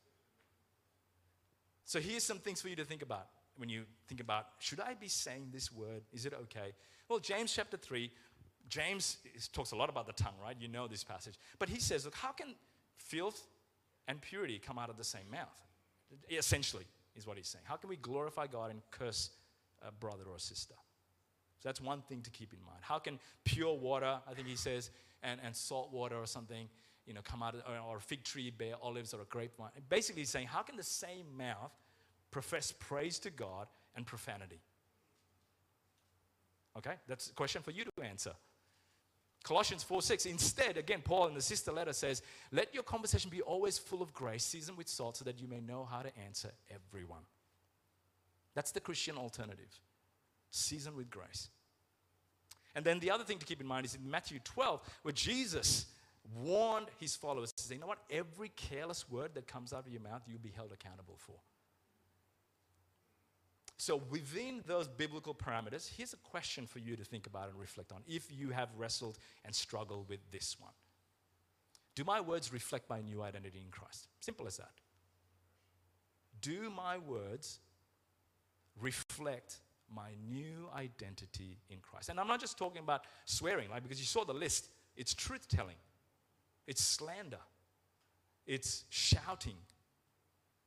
[1.86, 4.96] So here's some things for you to think about when you think about should I
[4.96, 6.02] be saying this word?
[6.12, 6.74] Is it okay?
[7.08, 8.10] Well, James chapter 3,
[8.68, 9.18] James
[9.54, 10.56] talks a lot about the tongue, right?
[10.60, 11.36] You know this passage.
[11.60, 12.56] But he says, look, how can
[12.96, 13.46] filth
[14.08, 15.62] and purity come out of the same mouth?
[16.32, 17.66] Essentially, is what he's saying.
[17.68, 19.30] How can we glorify God and curse
[19.88, 20.74] a brother or a sister?
[21.60, 22.80] So that's one thing to keep in mind.
[22.82, 24.92] How can pure water, I think he says,
[25.24, 26.70] and, and salt water or something,
[27.06, 29.70] you know, come out of, or, or a fig tree bear olives or a grapevine?
[29.90, 31.72] Basically, he's saying, how can the same mouth
[32.30, 34.60] profess praise to God and profanity?
[36.78, 38.34] Okay, that's a question for you to answer.
[39.44, 40.26] Colossians 4 6.
[40.26, 44.14] Instead, again, Paul in the sister letter says, Let your conversation be always full of
[44.14, 47.22] grace, seasoned with salt, so that you may know how to answer everyone.
[48.54, 49.80] That's the Christian alternative,
[50.52, 51.50] seasoned with grace.
[52.76, 55.88] And then the other thing to keep in mind is in Matthew 12, where Jesus
[56.36, 58.04] warned his followers, he said, You know what?
[58.10, 61.36] Every careless word that comes out of your mouth, you'll be held accountable for.
[63.78, 67.92] So, within those biblical parameters, here's a question for you to think about and reflect
[67.92, 70.74] on if you have wrestled and struggled with this one.
[71.94, 74.08] Do my words reflect my new identity in Christ?
[74.20, 74.72] Simple as that.
[76.42, 77.60] Do my words
[78.80, 79.58] reflect
[79.94, 82.10] my new identity in Christ?
[82.10, 83.82] And I'm not just talking about swearing, right?
[83.82, 84.70] Because you saw the list.
[84.96, 85.76] It's truth telling,
[86.66, 87.40] it's slander,
[88.46, 89.56] it's shouting,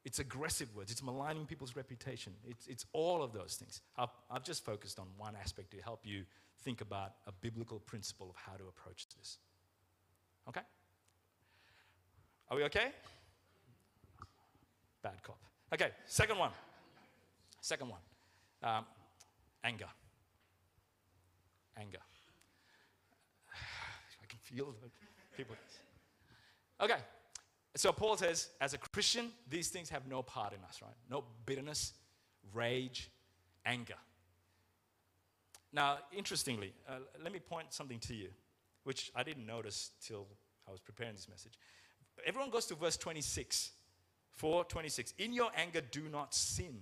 [0.05, 0.91] it's aggressive words.
[0.91, 2.33] It's maligning people's reputation.
[2.49, 3.81] It's, it's all of those things.
[3.99, 6.25] I've, I've just focused on one aspect to help you
[6.65, 9.39] think about a biblical principle of how to approach this.
[10.49, 10.63] Okay?
[12.51, 12.93] Are we okay?
[15.03, 15.39] Bad cop.
[15.73, 16.51] Okay, second one.
[17.61, 18.01] Second one
[18.63, 18.85] um,
[19.65, 19.89] anger.
[21.77, 21.99] Anger.
[24.23, 24.91] I can feel the
[25.37, 25.57] people.
[26.81, 26.99] Okay,
[27.77, 30.95] so Paul says, as a Christian, these things have no part in us, right?
[31.11, 31.93] No bitterness,
[32.53, 33.11] rage,
[33.65, 33.95] anger.
[35.73, 38.29] Now, interestingly, uh, let me point something to you,
[38.85, 40.27] which I didn't notice till
[40.67, 41.53] I was preparing this message.
[42.27, 43.71] Everyone goes to verse 26,
[44.33, 45.15] 4 26.
[45.19, 46.81] In your anger, do not sin.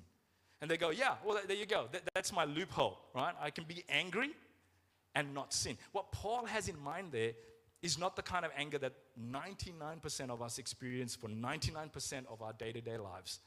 [0.61, 1.87] And they go, yeah, well, there you go.
[1.93, 3.35] That, that's my loophole, right?
[3.41, 4.31] I can be angry
[5.15, 5.79] and not sin.
[5.93, 7.33] What Paul has in mind there
[7.83, 12.53] is not the kind of anger that 99% of us experience for 99% of our
[12.53, 13.39] day to day lives.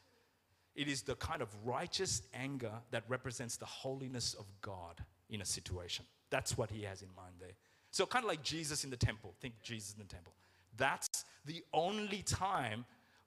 [0.73, 5.45] It is the kind of righteous anger that represents the holiness of God in a
[5.45, 6.05] situation.
[6.29, 7.55] That's what he has in mind there.
[7.91, 9.33] So, kind of like Jesus in the temple.
[9.41, 10.31] Think Jesus in the temple.
[10.77, 12.85] That's the only time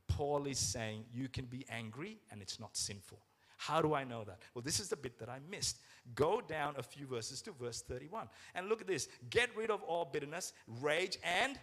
[0.08, 3.18] Paul is saying you can be angry and it's not sinful.
[3.56, 4.38] How do I know that?
[4.54, 5.78] Well, this is the bit that I missed.
[6.14, 8.28] Go down a few verses to verse 31.
[8.54, 11.58] And look at this get rid of all bitterness, rage, and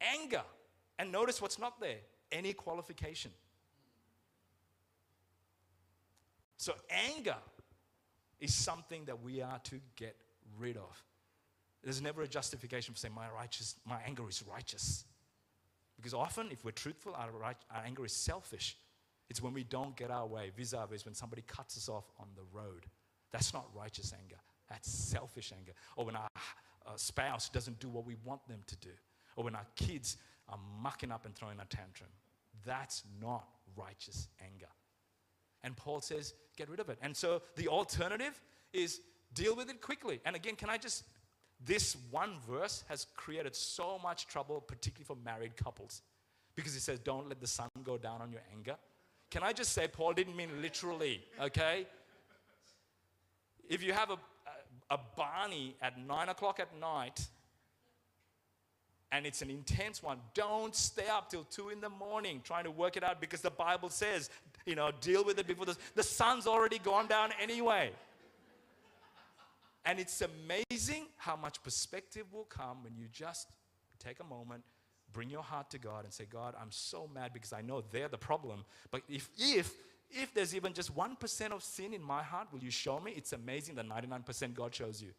[0.00, 0.42] anger.
[0.98, 1.98] And notice what's not there
[2.32, 3.30] any qualification.
[6.56, 7.36] So, anger
[8.40, 10.16] is something that we are to get
[10.58, 11.04] rid of.
[11.82, 15.04] There's never a justification for saying my righteous, my anger is righteous.
[15.96, 18.76] Because often, if we're truthful, our, right, our anger is selfish.
[19.30, 22.04] It's when we don't get our way, vis a vis when somebody cuts us off
[22.18, 22.86] on the road.
[23.32, 24.36] That's not righteous anger,
[24.68, 25.72] that's selfish anger.
[25.96, 26.28] Or when our
[26.86, 28.90] uh, spouse doesn't do what we want them to do.
[29.36, 30.16] Or when our kids
[30.48, 32.10] are mucking up and throwing a tantrum.
[32.64, 34.68] That's not righteous anger.
[35.64, 36.98] And Paul says, get rid of it.
[37.02, 38.40] And so the alternative
[38.72, 39.00] is
[39.34, 40.20] Deal with it quickly.
[40.24, 41.04] And again, can I just,
[41.64, 46.02] this one verse has created so much trouble, particularly for married couples,
[46.54, 48.76] because it says, don't let the sun go down on your anger.
[49.34, 51.88] Can I just say, Paul didn't mean literally, okay?
[53.68, 54.18] If you have a,
[54.94, 57.26] a, Barney at nine o'clock at night,
[59.10, 60.18] and it's an intense one.
[60.34, 63.50] Don't stay up till two in the morning trying to work it out because the
[63.50, 64.30] Bible says,
[64.66, 67.90] you know, deal with it before the, the sun's already gone down anyway.
[69.84, 73.48] And it's amazing how much perspective will come when you just
[73.98, 74.62] take a moment,
[75.14, 78.08] bring your heart to God, and say, God, I'm so mad because I know they're
[78.08, 78.66] the problem.
[78.90, 79.72] But if, if,
[80.10, 83.14] if there's even just 1% of sin in my heart, will you show me?
[83.16, 85.12] It's amazing that 99% God shows you.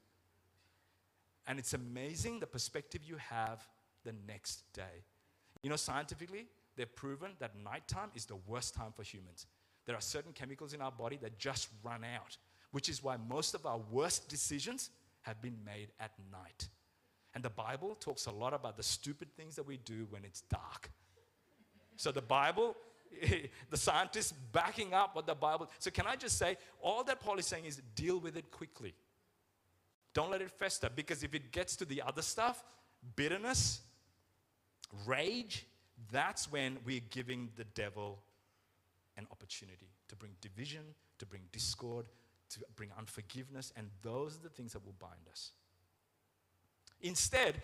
[1.47, 3.67] And it's amazing the perspective you have
[4.03, 5.03] the next day.
[5.63, 9.47] You know, scientifically, they've proven that nighttime is the worst time for humans.
[9.87, 12.37] There are certain chemicals in our body that just run out
[12.75, 14.89] which is why most of our worst decisions
[15.21, 16.67] have been made at night.
[17.35, 20.41] And the Bible talks a lot about the stupid things that we do when it's
[20.41, 20.89] dark.
[21.97, 22.75] So the Bible,
[23.69, 25.69] the scientists backing up what the Bible.
[25.79, 28.95] So can I just say, all that Paul is saying is deal with it quickly.
[30.13, 32.63] Don't let it fester because if it gets to the other stuff,
[33.17, 33.81] bitterness,
[35.05, 35.67] rage,
[36.11, 38.19] that's when we're giving the devil
[39.17, 40.83] an opportunity to bring division,
[41.19, 42.05] to bring discord,
[42.49, 45.51] to bring unforgiveness, and those are the things that will bind us.
[47.01, 47.61] Instead,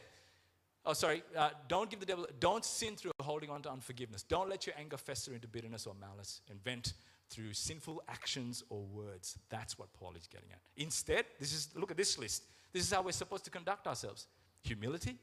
[0.85, 4.23] oh, sorry, uh, don't give the devil, don't sin through holding on to unforgiveness.
[4.23, 6.93] Don't let your anger fester into bitterness or malice and vent
[7.29, 9.37] through sinful actions or words.
[9.49, 10.59] That's what Paul is getting at.
[10.75, 12.43] Instead, this is, look at this list.
[12.73, 14.27] This is how we're supposed to conduct ourselves
[14.63, 15.17] humility,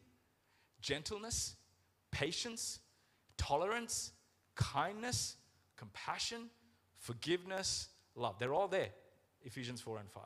[0.80, 1.54] gentleness,
[2.10, 2.80] patience,
[3.36, 4.12] tolerance,
[4.54, 5.36] kindness,
[5.76, 6.50] compassion,
[6.98, 8.38] forgiveness, love.
[8.38, 8.88] They're all there.
[9.42, 10.22] Ephesians 4 and 5.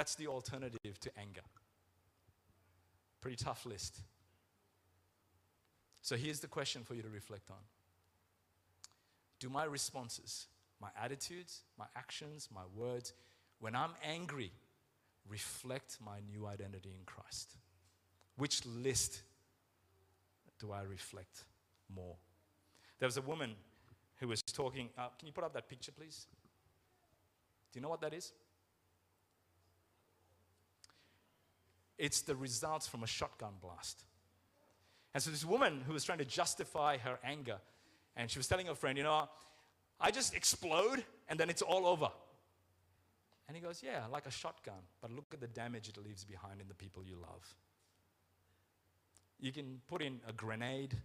[0.00, 1.42] That's the alternative to anger.
[3.20, 4.00] Pretty tough list.
[6.00, 7.58] So here's the question for you to reflect on
[9.40, 10.46] Do my responses,
[10.80, 13.12] my attitudes, my actions, my words,
[13.58, 14.52] when I'm angry,
[15.28, 17.56] reflect my new identity in Christ?
[18.38, 19.20] Which list
[20.58, 21.44] do I reflect
[21.94, 22.16] more?
[23.00, 23.54] There was a woman
[24.16, 24.88] who was talking.
[24.96, 26.26] Uh, can you put up that picture, please?
[27.70, 28.32] Do you know what that is?
[32.00, 34.04] It's the results from a shotgun blast.
[35.12, 37.58] And so this woman who was trying to justify her anger,
[38.16, 39.28] and she was telling her friend, you know,
[40.00, 42.08] I just explode and then it's all over.
[43.46, 46.60] And he goes, yeah, like a shotgun, but look at the damage it leaves behind
[46.60, 47.54] in the people you love.
[49.38, 50.96] You can put in a grenade,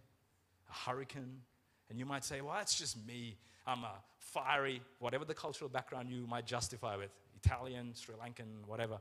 [0.69, 1.41] a hurricane,
[1.89, 3.35] and you might say, well, that's just me.
[3.67, 7.09] I'm a fiery, whatever the cultural background you might justify with
[7.43, 8.99] Italian, Sri Lankan, whatever.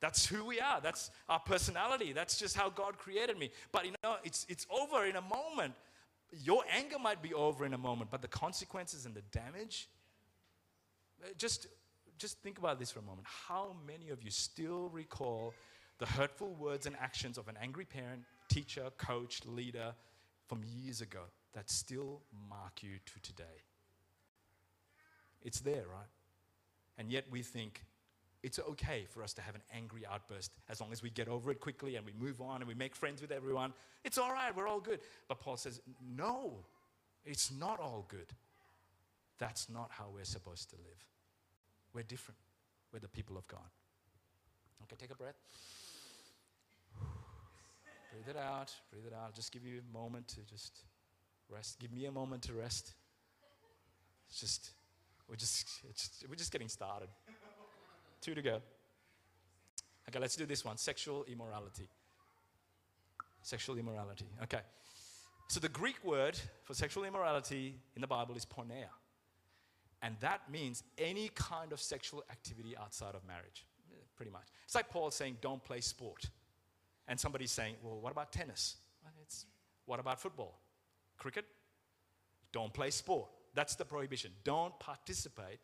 [0.00, 0.80] That's who we are.
[0.80, 2.12] That's our personality.
[2.12, 3.50] That's just how God created me.
[3.72, 5.74] But you know, it's, it's over in a moment.
[6.42, 9.88] Your anger might be over in a moment, but the consequences and the damage,
[11.22, 11.68] uh, just,
[12.18, 13.26] just think about this for a moment.
[13.26, 15.54] How many of you still recall
[15.98, 19.94] the hurtful words and actions of an angry parent, teacher, coach, leader
[20.46, 21.20] from years ago
[21.54, 23.44] that still mark you to today?
[25.42, 26.08] It's there, right?
[26.98, 27.82] And yet we think
[28.46, 31.50] it's okay for us to have an angry outburst as long as we get over
[31.50, 33.72] it quickly and we move on and we make friends with everyone.
[34.04, 35.00] It's all right, we're all good.
[35.26, 35.80] But Paul says,
[36.16, 36.64] no,
[37.24, 38.28] it's not all good.
[39.40, 41.04] That's not how we're supposed to live.
[41.92, 42.38] We're different.
[42.92, 43.68] We're the people of God.
[44.84, 45.34] Okay, take a breath.
[48.12, 49.34] breathe it out, breathe it out.
[49.34, 50.84] Just give you a moment to just
[51.48, 51.80] rest.
[51.80, 52.94] Give me a moment to rest.
[54.28, 54.70] It's just
[55.28, 55.66] we're just,
[56.28, 57.08] we're just getting started.
[58.26, 58.60] Two to go.
[60.08, 61.88] Okay, let's do this one sexual immorality.
[63.42, 64.26] Sexual immorality.
[64.42, 64.62] Okay.
[65.48, 68.90] So the Greek word for sexual immorality in the Bible is porneia.
[70.02, 73.64] And that means any kind of sexual activity outside of marriage,
[74.16, 74.48] pretty much.
[74.64, 76.28] It's like Paul saying, don't play sport.
[77.06, 78.74] And somebody's saying, well, what about tennis?
[79.22, 79.46] It's,
[79.84, 80.58] what about football?
[81.16, 81.44] Cricket?
[82.50, 83.28] Don't play sport.
[83.54, 84.32] That's the prohibition.
[84.42, 85.60] Don't participate.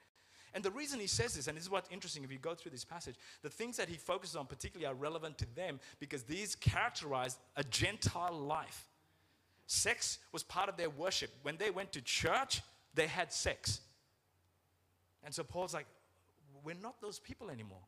[0.55, 2.73] And the reason he says this, and this is what's interesting if you go through
[2.73, 6.55] this passage, the things that he focuses on particularly are relevant to them because these
[6.55, 8.89] characterize a Gentile life.
[9.67, 11.31] Sex was part of their worship.
[11.43, 12.61] When they went to church,
[12.95, 13.81] they had sex.
[15.25, 15.87] And so Paul's like,
[16.63, 17.81] we're not those people anymore.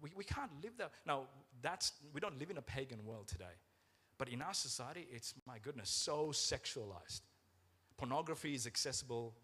[0.00, 0.92] We, we can't live that.
[1.06, 1.24] Now,
[1.60, 3.44] that's, we don't live in a pagan world today.
[4.16, 7.20] But in our society, it's, my goodness, so sexualized.
[7.96, 9.34] Pornography is accessible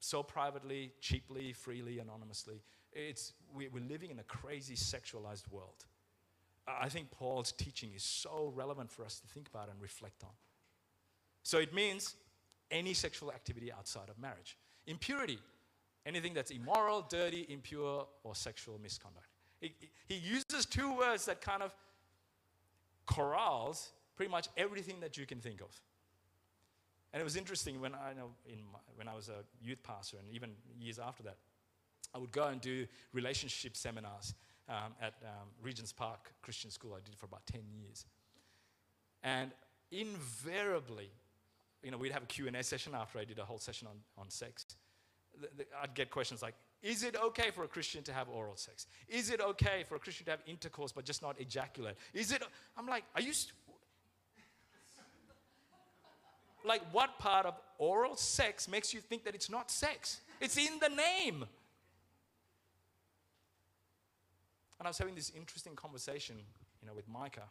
[0.00, 2.62] so privately, cheaply, freely, anonymously.
[2.92, 5.84] It's, we, we're living in a crazy sexualized world.
[6.66, 10.30] I think Paul's teaching is so relevant for us to think about and reflect on.
[11.42, 12.16] So it means
[12.70, 14.56] any sexual activity outside of marriage.
[14.86, 15.38] Impurity,
[16.04, 19.28] anything that's immoral, dirty, impure, or sexual misconduct.
[19.60, 19.74] He,
[20.06, 21.74] he uses two words that kind of
[23.06, 25.80] corrals pretty much everything that you can think of.
[27.16, 30.18] And it was interesting when I know in my, when I was a youth pastor
[30.18, 31.38] and even years after that,
[32.14, 34.34] I would go and do relationship seminars
[34.68, 36.92] um, at um, Regent's Park Christian School.
[36.92, 38.04] I did it for about 10 years.
[39.22, 39.50] And
[39.90, 41.08] invariably,
[41.82, 44.28] you know, we'd have a Q&A session after I did a whole session on, on
[44.28, 44.66] sex.
[45.40, 48.56] The, the, I'd get questions like, is it okay for a Christian to have oral
[48.56, 48.88] sex?
[49.08, 51.96] Is it okay for a Christian to have intercourse but just not ejaculate?
[52.12, 52.42] Is it,
[52.76, 53.32] I'm like, are you,
[56.66, 60.20] like what part of oral sex makes you think that it's not sex?
[60.40, 61.44] It's in the name.
[64.78, 66.36] And I was having this interesting conversation,
[66.82, 67.48] you know, with Micah.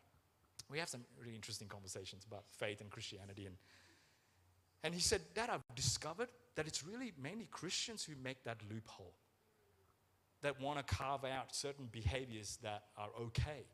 [0.70, 3.46] We have some really interesting conversations about faith and Christianity.
[3.46, 3.56] And,
[4.84, 9.14] and he said, Dad, I've discovered that it's really mainly Christians who make that loophole,
[10.42, 13.66] that want to carve out certain behaviors that are okay.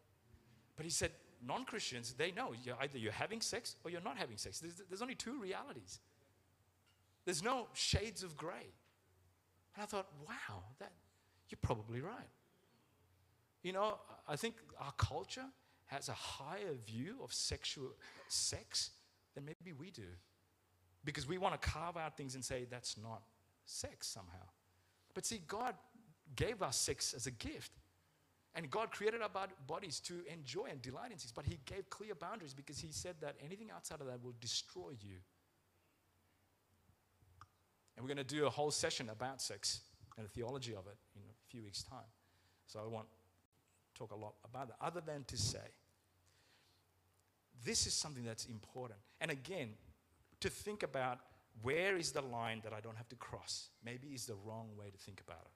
[0.76, 1.12] But he said,
[1.46, 4.60] non Christians, they know you're either you're having sex or you're not having sex.
[4.60, 6.00] There's, there's only two realities.
[7.26, 8.74] There's no shades of gray.
[9.76, 10.92] And I thought, wow, that,
[11.50, 12.30] you're probably right.
[13.64, 15.46] You know, I think our culture
[15.86, 17.92] has a higher view of sexual
[18.28, 18.92] sex
[19.36, 20.08] than maybe we do.
[21.04, 23.22] Because we want to carve out things and say that's not
[23.66, 24.46] sex somehow.
[25.14, 25.76] But see, God
[26.36, 27.72] gave us sex as a gift.
[28.54, 29.30] And God created our
[29.66, 31.32] bodies to enjoy and delight in sex.
[31.34, 34.91] But He gave clear boundaries because He said that anything outside of that will destroy
[34.99, 35.18] you.
[37.95, 39.82] And we're going to do a whole session about sex
[40.18, 41.99] and the theology of it in a few weeks' time.
[42.68, 43.08] So I won't
[43.95, 45.60] talk a lot about that, other than to say,
[47.64, 48.99] this is something that's important.
[49.20, 49.70] And again,
[50.39, 51.20] to think about
[51.62, 54.89] where is the line that I don't have to cross, maybe is the wrong way
[54.89, 55.52] to think about it.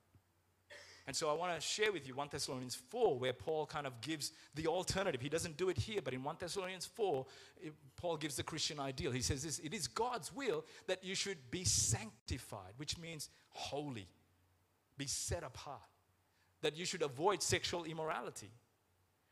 [1.07, 4.01] And so I want to share with you 1 Thessalonians 4, where Paul kind of
[4.01, 5.21] gives the alternative.
[5.21, 7.25] He doesn't do it here, but in 1 Thessalonians 4,
[7.61, 9.11] it, Paul gives the Christian ideal.
[9.11, 14.07] He says this It is God's will that you should be sanctified, which means holy,
[14.97, 15.79] be set apart,
[16.61, 18.49] that you should avoid sexual immorality,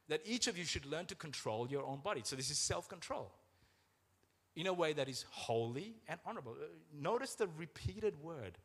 [0.09, 2.21] that each of you should learn to control your own body.
[2.23, 3.31] So this is self control
[4.55, 6.55] in a way that is holy and honorable.
[6.61, 8.59] Uh, notice the repeated word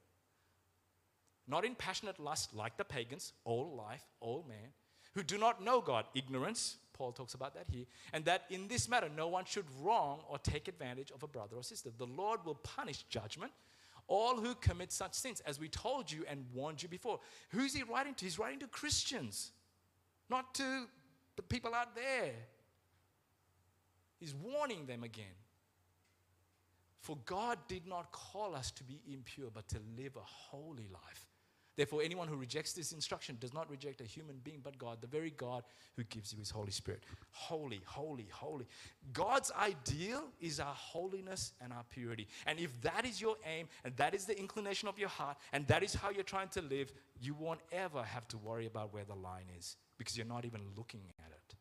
[1.48, 4.72] not in passionate lust like the pagans, all life, all man,
[5.14, 8.88] who do not know God, ignorance, Paul talks about that here, and that in this
[8.88, 11.90] matter no one should wrong or take advantage of a brother or sister.
[11.96, 13.52] The Lord will punish judgment
[14.08, 17.20] all who commit such sins, as we told you and warned you before.
[17.50, 18.24] Who's he writing to?
[18.24, 19.52] He's writing to Christians,
[20.30, 20.86] not to
[21.36, 22.32] the people out there.
[24.18, 25.26] He's warning them again.
[27.00, 31.27] For God did not call us to be impure, but to live a holy life.
[31.78, 35.06] Therefore, anyone who rejects this instruction does not reject a human being, but God, the
[35.06, 35.62] very God
[35.94, 37.04] who gives you his Holy Spirit.
[37.30, 38.66] Holy, holy, holy.
[39.12, 42.26] God's ideal is our holiness and our purity.
[42.46, 45.68] And if that is your aim, and that is the inclination of your heart, and
[45.68, 49.04] that is how you're trying to live, you won't ever have to worry about where
[49.04, 51.54] the line is because you're not even looking at it.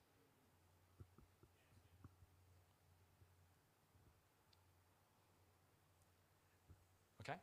[7.22, 7.38] Okay?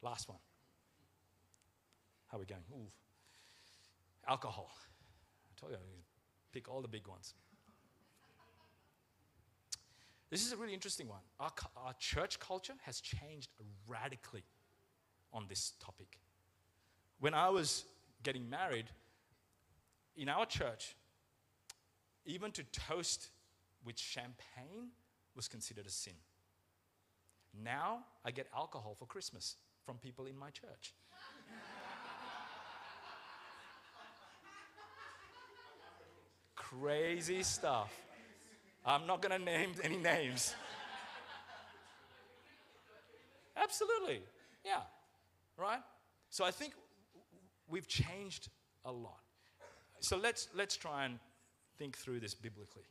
[0.00, 0.38] Last one.
[2.36, 2.64] How are we going?
[2.70, 2.90] Ooh.
[4.28, 4.68] Alcohol.
[5.50, 5.78] I told you,
[6.52, 7.32] pick all the big ones.
[10.28, 11.22] This is a really interesting one.
[11.40, 13.48] Our, our church culture has changed
[13.88, 14.44] radically
[15.32, 16.18] on this topic.
[17.20, 17.86] When I was
[18.22, 18.90] getting married,
[20.14, 20.94] in our church,
[22.26, 23.30] even to toast
[23.82, 24.90] with champagne
[25.34, 26.12] was considered a sin.
[27.64, 29.56] Now I get alcohol for Christmas
[29.86, 30.92] from people in my church.
[36.70, 37.92] Crazy stuff.
[38.84, 40.54] I'm not going to name any names.
[43.56, 44.22] Absolutely.
[44.64, 44.80] Yeah.
[45.56, 45.80] Right?
[46.30, 46.74] So I think
[47.68, 48.48] we've changed
[48.84, 49.20] a lot.
[50.00, 51.18] So let's, let's try and
[51.78, 52.84] think through this biblically.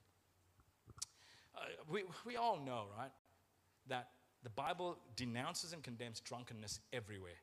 [1.56, 3.12] Uh, we, we all know, right,
[3.88, 4.10] that
[4.44, 7.40] the Bible denounces and condemns drunkenness everywhere.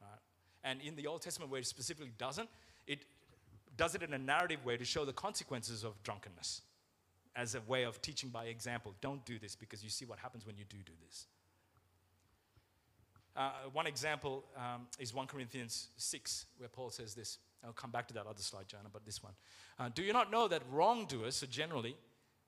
[0.00, 0.20] Right?
[0.64, 2.48] And in the Old Testament, where it specifically doesn't,
[2.86, 3.04] it
[3.76, 6.62] does it in a narrative way to show the consequences of drunkenness
[7.34, 8.94] as a way of teaching by example.
[9.00, 11.26] Don't do this because you see what happens when you do do this.
[13.34, 17.38] Uh, one example um, is 1 Corinthians 6, where Paul says this.
[17.64, 19.32] I'll come back to that other slide, Jonah, but this one.
[19.78, 21.96] Uh, Do you not know that wrongdoers, so generally,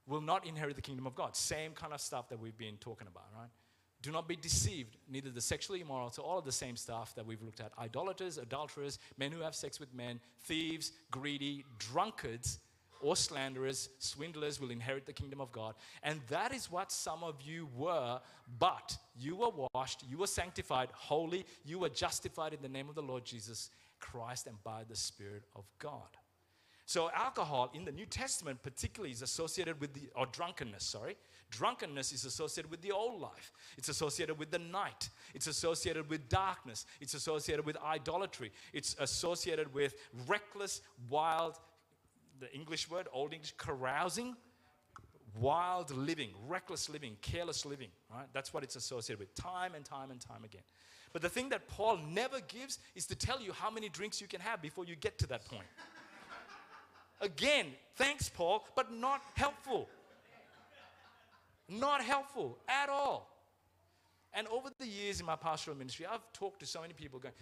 [0.07, 1.37] will not inherit the kingdom of God?
[1.37, 3.49] Same kind of stuff that we've been talking about, right?
[4.05, 7.24] Do not be deceived, neither the sexually immoral, so all of the same stuff that
[7.24, 12.59] we've looked at idolaters, adulterers, men who have sex with men, thieves, greedy, drunkards,
[13.00, 15.74] or slanderers, swindlers will inherit the kingdom of God.
[16.02, 18.20] And that is what some of you were,
[18.59, 22.94] but you were washed, you were sanctified, holy, you were justified in the name of
[22.96, 26.18] the Lord Jesus Christ and by the Spirit of God.
[26.87, 31.16] So, alcohol in the New Testament, particularly, is associated with the, or drunkenness, sorry.
[31.51, 33.53] Drunkenness is associated with the old life.
[33.78, 35.09] It's associated with the night.
[35.35, 36.85] It's associated with darkness.
[37.01, 38.53] It's associated with idolatry.
[38.74, 39.95] It's associated with
[40.26, 41.59] reckless, wild,
[42.39, 44.37] the English word, Old English, carousing,
[45.41, 48.26] wild living, reckless living, careless living, right?
[48.32, 50.62] That's what it's associated with, time and time and time again.
[51.12, 54.26] But the thing that Paul never gives is to tell you how many drinks you
[54.26, 55.66] can have before you get to that point.
[57.25, 59.89] Again, thanks, Paul, but not helpful.
[61.70, 63.31] Not helpful at all.
[64.35, 67.35] And over the years in my pastoral ministry, I've talked to so many people going,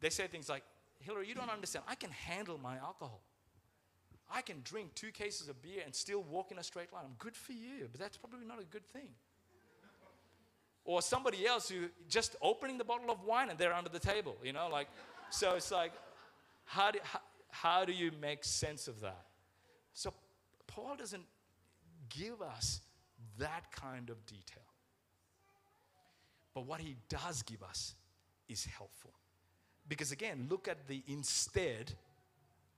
[0.00, 0.64] they say things like,
[0.98, 1.84] Hillary, you don't understand.
[1.86, 3.20] I can handle my alcohol.
[4.34, 7.04] I can drink two cases of beer and still walk in a straight line.
[7.04, 9.10] I'm good for you, but that's probably not a good thing.
[10.84, 14.36] Or somebody else who just opening the bottle of wine and they're under the table,
[14.42, 14.88] you know, like,
[15.30, 15.92] so it's like,
[16.64, 17.20] how do, how,
[17.52, 19.26] how do you make sense of that?
[19.92, 20.12] So
[20.66, 21.26] Paul doesn't
[22.08, 22.80] give us
[23.38, 24.64] that kind of detail.
[26.54, 27.94] But what he does give us
[28.48, 29.12] is helpful.
[29.86, 31.92] Because again, look at the instead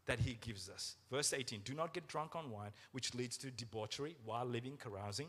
[0.07, 0.97] that he gives us.
[1.11, 5.29] Verse 18 Do not get drunk on wine, which leads to debauchery while living, carousing.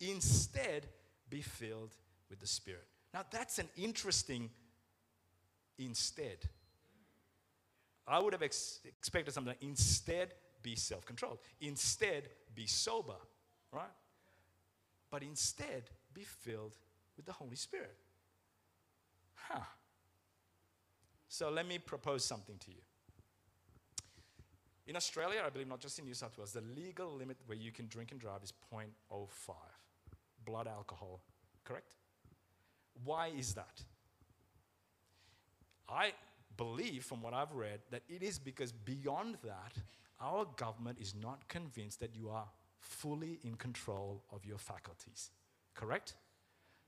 [0.00, 0.86] Instead,
[1.28, 1.94] be filled
[2.30, 2.86] with the Spirit.
[3.12, 4.50] Now, that's an interesting
[5.78, 6.38] instead.
[8.06, 11.38] I would have ex- expected something like instead, be self controlled.
[11.60, 13.16] Instead, be sober,
[13.72, 13.90] right?
[15.10, 16.76] But instead, be filled
[17.16, 17.96] with the Holy Spirit.
[19.34, 19.60] Huh.
[21.28, 22.80] So let me propose something to you.
[24.86, 27.72] In Australia, I believe not just in New South Wales, the legal limit where you
[27.72, 29.54] can drink and drive is 0.05
[30.44, 31.20] blood alcohol,
[31.64, 31.94] correct?
[33.04, 33.82] Why is that?
[35.88, 36.12] I
[36.56, 39.72] believe, from what I've read, that it is because beyond that,
[40.20, 42.48] our government is not convinced that you are
[42.80, 45.30] fully in control of your faculties,
[45.74, 46.14] correct?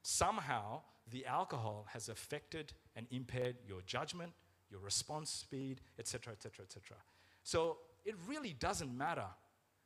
[0.02, 4.32] Somehow, the alcohol has affected and impaired your judgment,
[4.70, 6.96] your response speed, etc., etc., etc.
[7.42, 9.26] So it really doesn't matter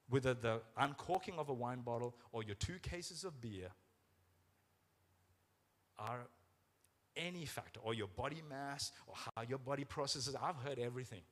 [0.09, 3.69] whether the uncorking of a wine bottle or your two cases of beer
[5.99, 6.27] are
[7.17, 10.35] any factor, or your body mass, or how your body processes.
[10.41, 11.23] I've heard everything.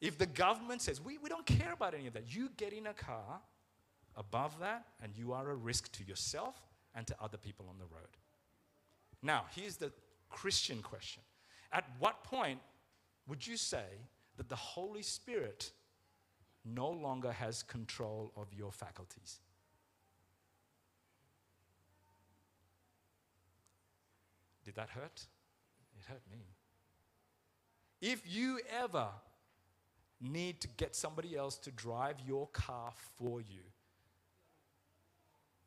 [0.00, 2.86] If the government says, we, we don't care about any of that, you get in
[2.86, 3.40] a car
[4.16, 6.56] above that, and you are a risk to yourself
[6.94, 8.16] and to other people on the road.
[9.22, 9.92] Now, here's the
[10.28, 11.22] Christian question
[11.72, 12.58] At what point
[13.28, 13.86] would you say
[14.36, 15.70] that the Holy Spirit
[16.64, 19.40] no longer has control of your faculties.
[24.64, 25.26] Did that hurt?
[25.96, 26.46] It hurt me.
[28.00, 29.08] If you ever
[30.20, 33.62] need to get somebody else to drive your car for you,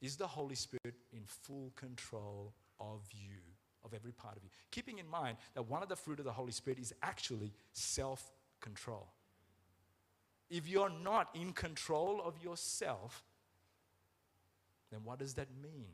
[0.02, 3.40] is the Holy Spirit in full control of you,
[3.84, 4.50] of every part of you?
[4.72, 8.32] Keeping in mind that one of the fruit of the Holy Spirit is actually self
[8.62, 9.08] control.
[10.50, 13.24] If you're not in control of yourself,
[14.92, 15.88] then what does that mean?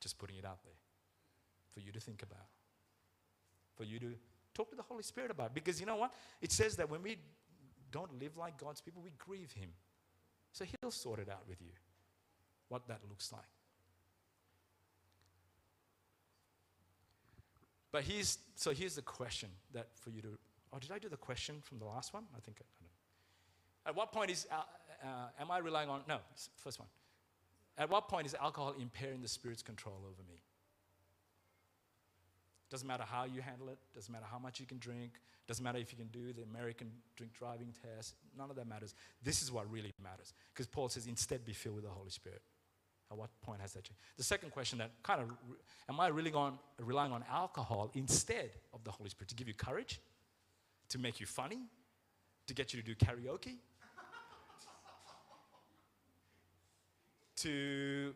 [0.00, 0.74] Just putting it out there
[1.74, 2.46] for you to think about,
[3.76, 4.12] for you to
[4.54, 5.54] talk to the Holy Spirit about.
[5.54, 6.14] Because you know what?
[6.40, 7.18] It says that when we
[7.90, 9.70] don't live like God's people, we grieve Him.
[10.52, 11.72] So He'll sort it out with you,
[12.68, 13.42] what that looks like.
[17.90, 20.38] But here's, so here's the question that for you to
[20.74, 22.24] Oh, did I do the question from the last one?
[22.36, 23.90] I think I, don't know.
[23.90, 24.56] At what point is, uh,
[25.06, 25.06] uh,
[25.38, 26.18] am I relying on, no,
[26.56, 26.88] first one.
[27.78, 30.42] At what point is alcohol impairing the Spirit's control over me?
[32.74, 35.12] Doesn't matter how you handle it, doesn't matter how much you can drink,
[35.46, 38.96] doesn't matter if you can do the American drink driving test, none of that matters.
[39.22, 40.34] This is what really matters.
[40.52, 42.42] Because Paul says, instead be filled with the Holy Spirit.
[43.12, 44.00] At what point has that changed?
[44.16, 45.30] The second question that kind of,
[45.88, 49.54] am I really on, relying on alcohol instead of the Holy Spirit to give you
[49.54, 50.00] courage?
[50.94, 51.58] to make you funny,
[52.46, 53.56] to get you to do karaoke,
[57.36, 58.14] to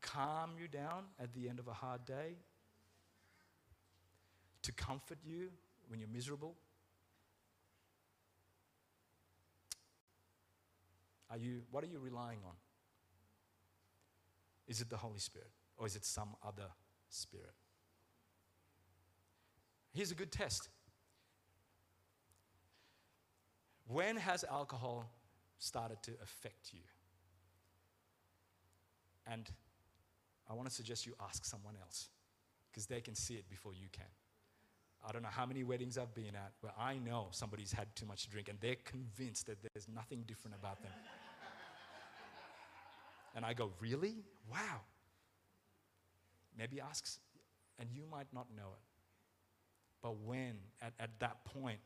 [0.00, 2.36] calm you down at the end of a hard day,
[4.68, 5.48] to comfort you
[5.88, 6.54] when you're miserable?
[11.30, 12.52] Are you, what are you relying on?
[14.66, 15.48] Is it the Holy Spirit
[15.78, 16.66] or is it some other
[17.08, 17.54] spirit?
[19.94, 20.68] Here's a good test.
[23.86, 25.10] When has alcohol
[25.58, 26.82] started to affect you?
[29.26, 29.48] And
[30.46, 32.10] I want to suggest you ask someone else
[32.70, 34.04] because they can see it before you can.
[35.06, 38.06] I don't know how many weddings I've been at where I know somebody's had too
[38.06, 40.92] much to drink and they're convinced that there's nothing different about them.
[43.34, 44.16] and I go, Really?
[44.50, 44.80] Wow.
[46.56, 47.20] Maybe asks,
[47.78, 48.82] and you might not know it.
[50.02, 51.78] But when, at, at that point,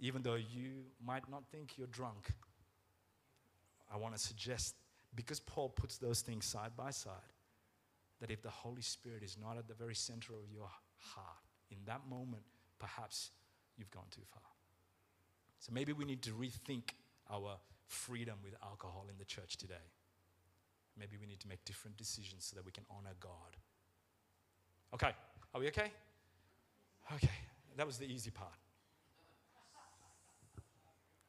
[0.00, 2.32] even though you might not think you're drunk,
[3.92, 4.74] I want to suggest,
[5.14, 7.12] because Paul puts those things side by side,
[8.20, 11.37] that if the Holy Spirit is not at the very center of your heart,
[11.88, 12.42] that moment,
[12.78, 13.30] perhaps
[13.76, 14.42] you've gone too far.
[15.58, 16.94] So maybe we need to rethink
[17.30, 19.74] our freedom with alcohol in the church today.
[20.98, 23.56] Maybe we need to make different decisions so that we can honor God.
[24.94, 25.12] Okay,
[25.54, 25.90] are we okay?
[27.14, 27.28] Okay,
[27.76, 28.52] that was the easy part.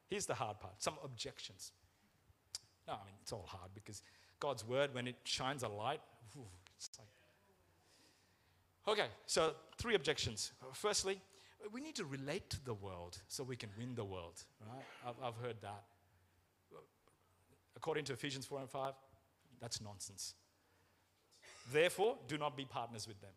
[0.08, 1.72] Here's the hard part some objections.
[2.86, 4.02] No, I mean, it's all hard because
[4.40, 6.00] God's word, when it shines a light,
[6.76, 7.09] it's like.
[8.88, 10.52] Okay, so three objections.
[10.72, 11.20] Firstly,
[11.72, 14.84] we need to relate to the world so we can win the world, right?
[15.06, 15.84] I've, I've heard that.
[17.76, 18.94] According to Ephesians 4 and 5,
[19.60, 20.34] that's nonsense.
[21.72, 23.30] Therefore, do not be partners with them.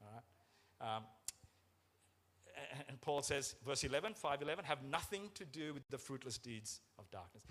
[0.00, 0.96] All right?
[0.96, 1.02] Um,
[2.88, 7.10] and Paul says, verse 11, 511, have nothing to do with the fruitless deeds of
[7.10, 7.44] darkness.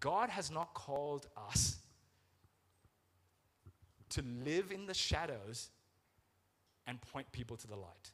[0.00, 1.78] God has not called us
[4.10, 5.70] to live in the shadows
[6.86, 8.12] and point people to the light.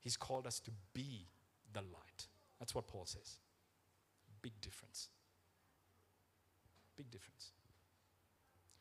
[0.00, 1.26] He's called us to be
[1.72, 2.28] the light.
[2.58, 3.38] That's what Paul says.
[4.42, 5.08] Big difference.
[6.96, 7.52] Big difference.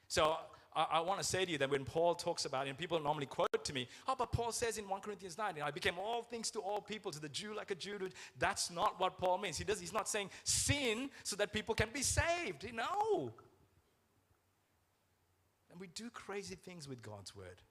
[0.07, 0.38] So
[0.76, 3.26] I, I want to say to you that when Paul talks about and people normally
[3.26, 6.51] quote to me, oh, but Paul says in 1 Corinthians 9, I became all things
[6.51, 7.97] to all people, to the Jew like a Jew.
[8.38, 9.57] That's not what Paul means.
[9.57, 12.68] He does, he's not saying sin so that people can be saved.
[12.74, 13.32] No.
[15.72, 17.61] And we do crazy things with God's word.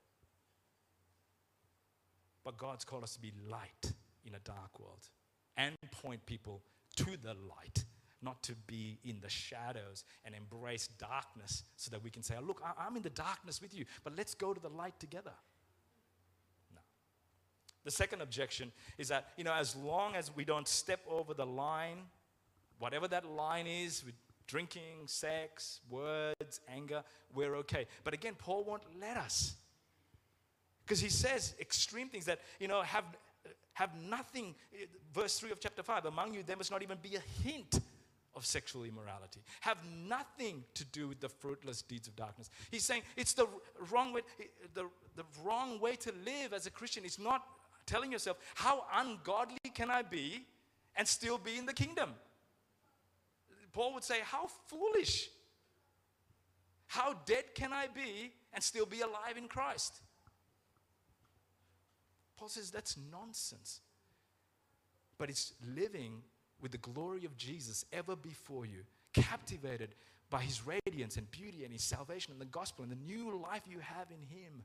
[2.44, 3.92] But God's called us to be light
[4.24, 5.08] in a dark world
[5.56, 6.62] and point people
[6.96, 7.84] to the light
[8.22, 12.42] not to be in the shadows and embrace darkness so that we can say, oh,
[12.42, 15.32] Look, I- am in the darkness with you, but let's go to the light together.
[17.84, 21.46] The second objection is that, you know, as long as we don't step over the
[21.46, 21.98] line,
[22.78, 24.14] whatever that line is, with
[24.46, 27.02] drinking, sex, words, anger,
[27.34, 27.86] we're okay.
[28.04, 29.54] But again, Paul won't let us.
[30.84, 33.04] Because he says extreme things that, you know, have,
[33.74, 34.54] have nothing,
[35.14, 37.80] verse 3 of chapter 5, among you there must not even be a hint
[38.34, 39.76] of sexual immorality have
[40.08, 42.48] nothing to do with the fruitless deeds of darkness.
[42.70, 43.46] He's saying it's the
[43.90, 44.22] wrong way,
[44.72, 47.04] the, the wrong way to live as a Christian.
[47.04, 47.44] It's not
[47.84, 50.46] telling yourself, how ungodly can I be
[50.96, 52.10] and still be in the kingdom?
[53.72, 55.28] Paul would say, how foolish.
[56.86, 60.00] How dead can I be and still be alive in Christ?
[62.42, 63.82] Paul says that's nonsense.
[65.16, 66.22] But it's living
[66.60, 68.80] with the glory of Jesus ever before you,
[69.12, 69.94] captivated
[70.28, 73.62] by his radiance and beauty and his salvation and the gospel and the new life
[73.70, 74.64] you have in him.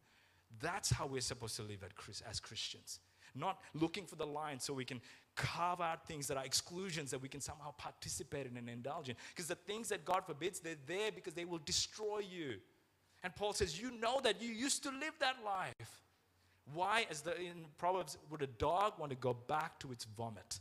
[0.59, 1.83] That's how we're supposed to live
[2.27, 2.99] as Christians.
[3.35, 4.99] Not looking for the line so we can
[5.35, 9.15] carve out things that are exclusions that we can somehow participate in and indulge in.
[9.35, 12.55] Because the things that God forbids, they're there because they will destroy you.
[13.23, 16.06] And Paul says, You know that you used to live that life.
[16.73, 20.59] Why, as the, in Proverbs, would a dog want to go back to its vomit?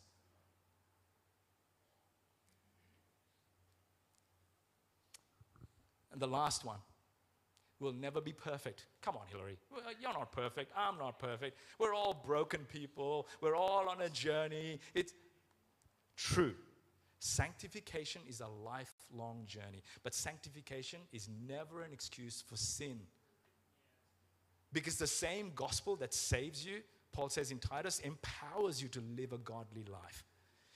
[6.13, 6.79] And the last one
[7.81, 8.87] we'll never be perfect.
[9.03, 9.59] Come on, Hillary.
[9.75, 10.73] Uh, you're not perfect.
[10.77, 11.59] I'm not perfect.
[11.79, 13.29] We're all broken people.
[13.41, 14.81] We're all on a journey.
[14.95, 15.13] It's
[16.17, 16.55] true.
[17.19, 23.01] Sanctification is a lifelong journey, but sanctification is never an excuse for sin.
[24.77, 29.33] Because the same gospel that saves you, Paul says in Titus, empowers you to live
[29.33, 30.23] a godly life.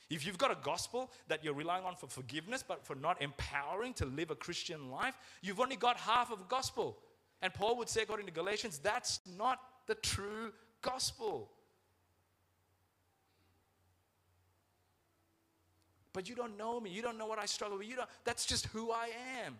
[0.09, 3.93] If you've got a gospel that you're relying on for forgiveness, but for not empowering
[3.95, 6.97] to live a Christian life, you've only got half of gospel.
[7.43, 11.51] And Paul would say, according to Galatians, that's not the true gospel.
[16.15, 16.89] But you don't know me.
[16.89, 17.87] You don't know what I struggle with.
[17.87, 19.11] You don't, that's just who I
[19.45, 19.59] am.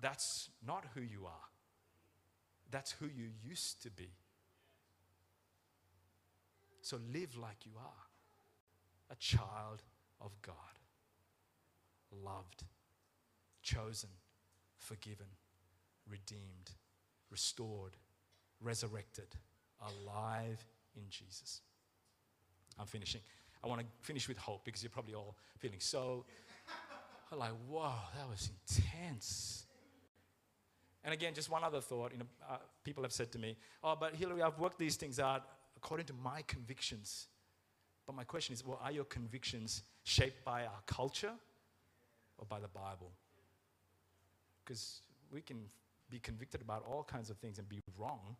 [0.00, 1.53] That's not who you are.
[2.74, 4.10] That's who you used to be.
[6.82, 9.84] So live like you are a child
[10.20, 10.56] of God,
[12.24, 12.64] loved,
[13.62, 14.08] chosen,
[14.76, 15.28] forgiven,
[16.10, 16.72] redeemed,
[17.30, 17.92] restored,
[18.60, 19.28] resurrected,
[19.80, 20.66] alive
[20.96, 21.60] in Jesus.
[22.76, 23.20] I'm finishing.
[23.62, 26.24] I want to finish with hope because you're probably all feeling so
[27.36, 29.63] like, whoa, that was intense.
[31.04, 32.12] And again, just one other thought.
[32.12, 35.20] You know, uh, people have said to me, "Oh, but Hillary, I've worked these things
[35.20, 35.46] out
[35.76, 37.28] according to my convictions."
[38.06, 41.32] But my question is, well, are your convictions shaped by our culture
[42.38, 43.12] or by the Bible?
[44.62, 45.00] Because
[45.30, 45.70] we can
[46.10, 48.36] be convicted about all kinds of things and be wrong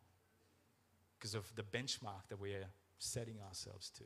[1.19, 2.67] because of the benchmark that we're
[2.99, 4.05] setting ourselves to.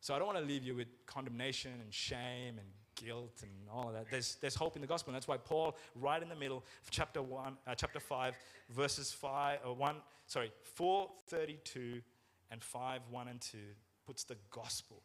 [0.00, 3.88] So I don't want to leave you with condemnation and shame and guilt and all
[3.88, 4.10] of that.
[4.10, 5.10] There's, there's hope in the gospel.
[5.10, 8.34] And that's why Paul, right in the middle of chapter one, uh, chapter five,
[8.70, 12.00] verses five, uh, one, sorry, four thirty-two
[12.50, 13.58] and five, one and two,
[14.06, 15.02] puts the gospel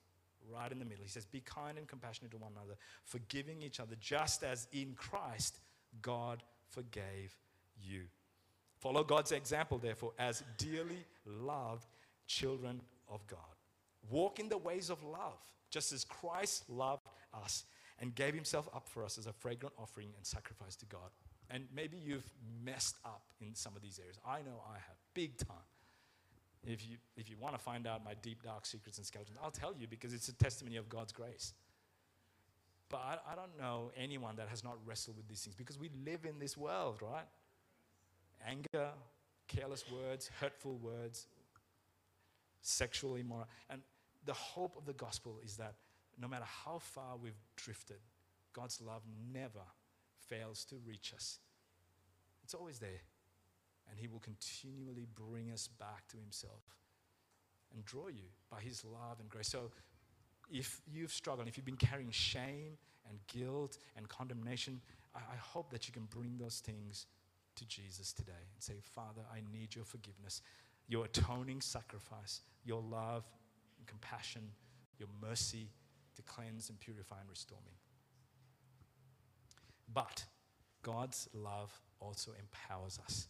[0.53, 1.03] right in the middle.
[1.03, 4.93] He says, "Be kind and compassionate to one another, forgiving each other, just as in
[4.95, 5.59] Christ
[6.01, 7.35] God forgave
[7.81, 8.03] you."
[8.79, 11.87] Follow God's example, therefore, as dearly loved
[12.27, 13.39] children of God.
[14.09, 17.65] Walk in the ways of love, just as Christ loved us
[17.99, 21.09] and gave himself up for us as a fragrant offering and sacrifice to God.
[21.49, 22.29] And maybe you've
[22.63, 24.17] messed up in some of these areas.
[24.25, 25.57] I know I have, big time.
[26.65, 29.51] If you, if you want to find out my deep, dark secrets and skeletons, I'll
[29.51, 31.53] tell you because it's a testimony of God's grace.
[32.89, 35.89] But I, I don't know anyone that has not wrestled with these things because we
[36.05, 37.25] live in this world, right?
[38.45, 38.89] Anger,
[39.47, 41.27] careless words, hurtful words,
[42.61, 43.51] sexual immorality.
[43.69, 43.81] And
[44.25, 45.75] the hope of the gospel is that
[46.19, 47.99] no matter how far we've drifted,
[48.53, 49.65] God's love never
[50.27, 51.39] fails to reach us.
[52.43, 53.01] It's always there.
[53.89, 56.63] And He will continually bring us back to Himself
[57.73, 59.49] and draw you by His love and grace.
[59.49, 59.71] So,
[60.49, 62.77] if you've struggled, if you've been carrying shame
[63.09, 64.81] and guilt and condemnation,
[65.13, 67.05] I, I hope that you can bring those things
[67.55, 70.41] to Jesus today and say, Father, I need your forgiveness,
[70.87, 73.25] your atoning sacrifice, your love
[73.77, 74.43] and compassion,
[74.99, 75.69] your mercy
[76.17, 77.73] to cleanse and purify and restore me.
[79.91, 80.25] But
[80.83, 83.27] God's love also empowers us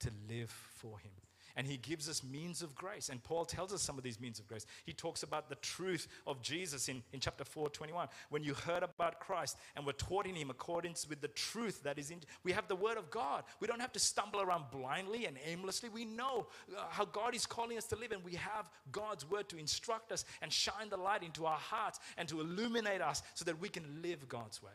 [0.00, 1.12] to live for Him.
[1.56, 3.08] And He gives us means of grace.
[3.08, 4.66] And Paul tells us some of these means of grace.
[4.84, 8.08] He talks about the truth of Jesus in, in chapter 4, 21.
[8.30, 11.98] When you heard about Christ and were taught in Him according with the truth that
[11.98, 13.44] is in, we have the Word of God.
[13.60, 15.88] We don't have to stumble around blindly and aimlessly.
[15.88, 16.46] We know
[16.76, 20.12] uh, how God is calling us to live, and we have God's Word to instruct
[20.12, 23.68] us and shine the light into our hearts and to illuminate us so that we
[23.68, 24.72] can live God's way.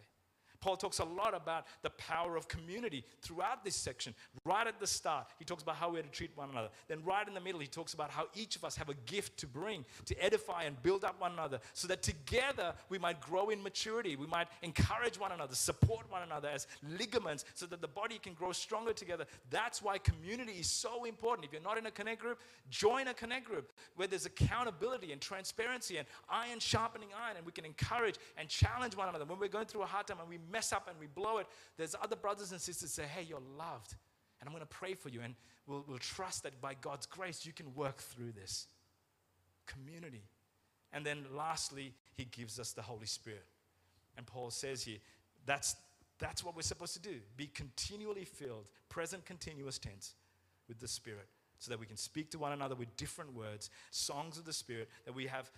[0.62, 4.14] Paul talks a lot about the power of community throughout this section.
[4.46, 6.70] Right at the start, he talks about how we're to treat one another.
[6.88, 9.38] Then, right in the middle, he talks about how each of us have a gift
[9.38, 13.50] to bring to edify and build up one another so that together we might grow
[13.50, 14.16] in maturity.
[14.16, 18.34] We might encourage one another, support one another as ligaments so that the body can
[18.34, 19.26] grow stronger together.
[19.50, 21.46] That's why community is so important.
[21.46, 22.40] If you're not in a connect group,
[22.70, 27.52] join a connect group where there's accountability and transparency and iron sharpening iron, and we
[27.52, 29.26] can encourage and challenge one another.
[29.26, 31.48] When we're going through a hard time and we mess up and we blow it,
[31.78, 33.96] there's other brothers and sisters say, hey, you're loved.
[34.40, 35.22] And I'm going to pray for you.
[35.22, 35.36] And
[35.68, 38.68] we'll, we'll trust that by God's grace, you can work through this.
[39.66, 40.24] Community.
[40.92, 43.46] And then lastly, he gives us the Holy Spirit.
[44.18, 44.98] And Paul says here,
[45.46, 45.76] that's,
[46.20, 47.16] that's what we're supposed to do.
[47.38, 50.16] Be continually filled, present continuous tense,
[50.70, 51.28] with the Spirit
[51.58, 54.88] so that we can speak to one another with different words, songs of the Spirit,
[55.06, 55.52] that we have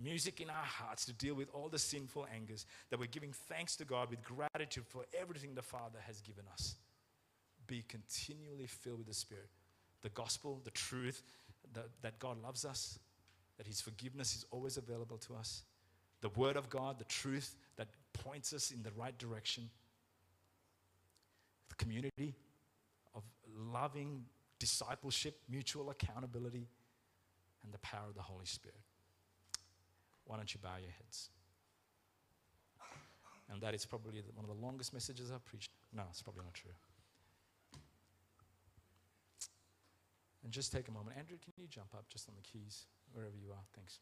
[0.00, 3.76] music in our hearts to deal with all the sinful angers, that we're giving thanks
[3.76, 6.76] to God with gratitude for everything the Father has given us.
[7.66, 9.48] Be continually filled with the Spirit.
[10.02, 11.22] The gospel, the truth
[11.74, 12.98] that, that God loves us,
[13.58, 15.62] that His forgiveness is always available to us,
[16.20, 19.68] the Word of God, the truth that points us in the right direction,
[21.68, 22.34] the community
[23.14, 23.22] of
[23.72, 24.24] loving
[24.58, 26.68] discipleship, mutual accountability,
[27.64, 28.78] and the power of the Holy Spirit.
[30.26, 31.30] Why don't you bow your heads?
[33.50, 35.70] And that is probably one of the longest messages I've preached.
[35.94, 36.70] No, it's probably not true.
[40.42, 41.16] And just take a moment.
[41.18, 43.64] Andrew, can you jump up just on the keys, wherever you are?
[43.74, 44.00] Thanks.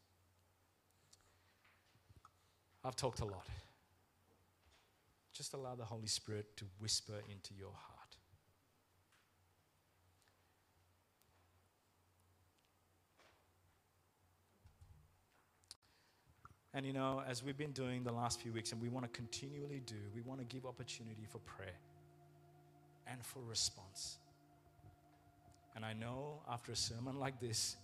[2.83, 3.45] I've talked a lot.
[5.33, 8.00] Just allow the Holy Spirit to whisper into your heart.
[16.73, 19.11] And you know, as we've been doing the last few weeks, and we want to
[19.11, 21.77] continually do, we want to give opportunity for prayer
[23.07, 24.17] and for response.
[25.75, 27.75] And I know after a sermon like this,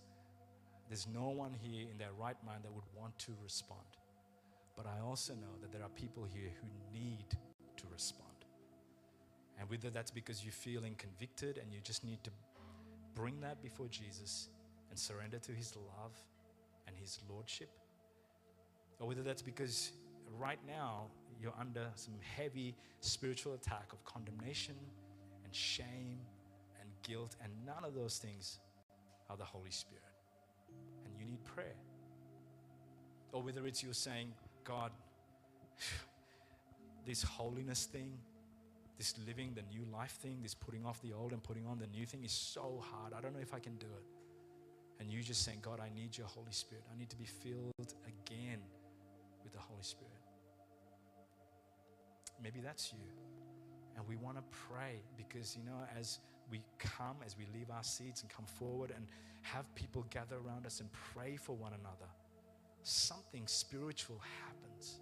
[0.88, 3.84] there's no one here in their right mind that would want to respond.
[4.76, 7.26] But I also know that there are people here who need
[7.76, 8.28] to respond.
[9.58, 12.30] And whether that's because you're feeling convicted and you just need to
[13.14, 14.48] bring that before Jesus
[14.88, 16.12] and surrender to his love
[16.86, 17.70] and his lordship,
[19.00, 19.92] or whether that's because
[20.38, 21.06] right now
[21.40, 24.74] you're under some heavy spiritual attack of condemnation
[25.44, 26.18] and shame
[26.80, 28.58] and guilt, and none of those things
[29.30, 30.02] are the Holy Spirit.
[31.04, 31.76] And you need prayer.
[33.32, 34.32] Or whether it's you're saying,
[34.64, 34.90] God,
[37.06, 38.12] this holiness thing,
[38.96, 41.86] this living the new life thing, this putting off the old and putting on the
[41.86, 43.12] new thing is so hard.
[43.16, 44.04] I don't know if I can do it.
[45.00, 46.82] And you just saying, God, I need your Holy Spirit.
[46.92, 48.58] I need to be filled again
[49.48, 50.12] with the Holy Spirit.
[52.42, 53.08] Maybe that's you.
[53.96, 56.18] And we want to pray because, you know, as
[56.50, 59.06] we come, as we leave our seats and come forward and
[59.42, 62.10] have people gather around us and pray for one another,
[62.82, 65.00] something spiritual happens.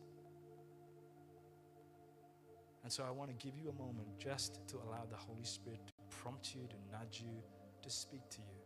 [2.84, 5.80] And so I want to give you a moment just to allow the Holy Spirit
[5.86, 5.92] to
[6.22, 7.42] prompt you, to nudge you,
[7.82, 8.65] to speak to you.